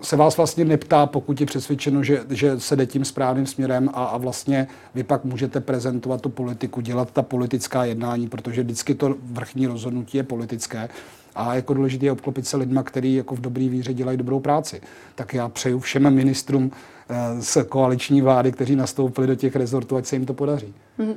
[0.02, 4.06] se vás vlastně neptá, pokud je přesvědčeno, že, že se jde tím správným směrem a,
[4.06, 9.16] a vlastně vy pak můžete prezentovat tu politiku, dělat ta politická jednání, protože vždycky to
[9.22, 10.90] vrchní rozhodnutí je politické.
[11.36, 14.82] A jako důležité je obklopit se lidma, kteří jako v dobrý víře dělají dobrou práci.
[15.16, 16.72] Tak já přeju všem ministrům
[17.10, 20.74] eh, z koaliční vlády, kteří nastoupili do těch rezortů, ať se jim to podaří.
[21.00, 21.16] Mm-hmm.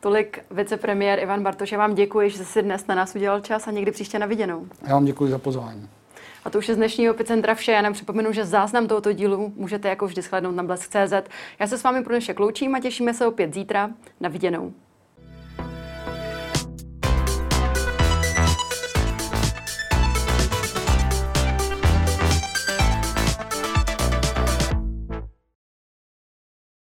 [0.00, 3.68] Tolik vicepremiér Ivan Bartoš, já vám děkuji, že jste si dnes na nás udělal čas
[3.68, 4.66] a někdy příště na viděnou.
[4.86, 5.88] Já vám děkuji za pozvání.
[6.44, 7.72] A to už je z dnešního epicentra vše.
[7.72, 11.30] Já nám připomenu, že záznam tohoto dílu můžete jako vždy shlednout na blesk.cz.
[11.58, 13.90] Já se s vámi pro dnešek loučím a těšíme se opět zítra.
[14.20, 14.72] Na viděnou.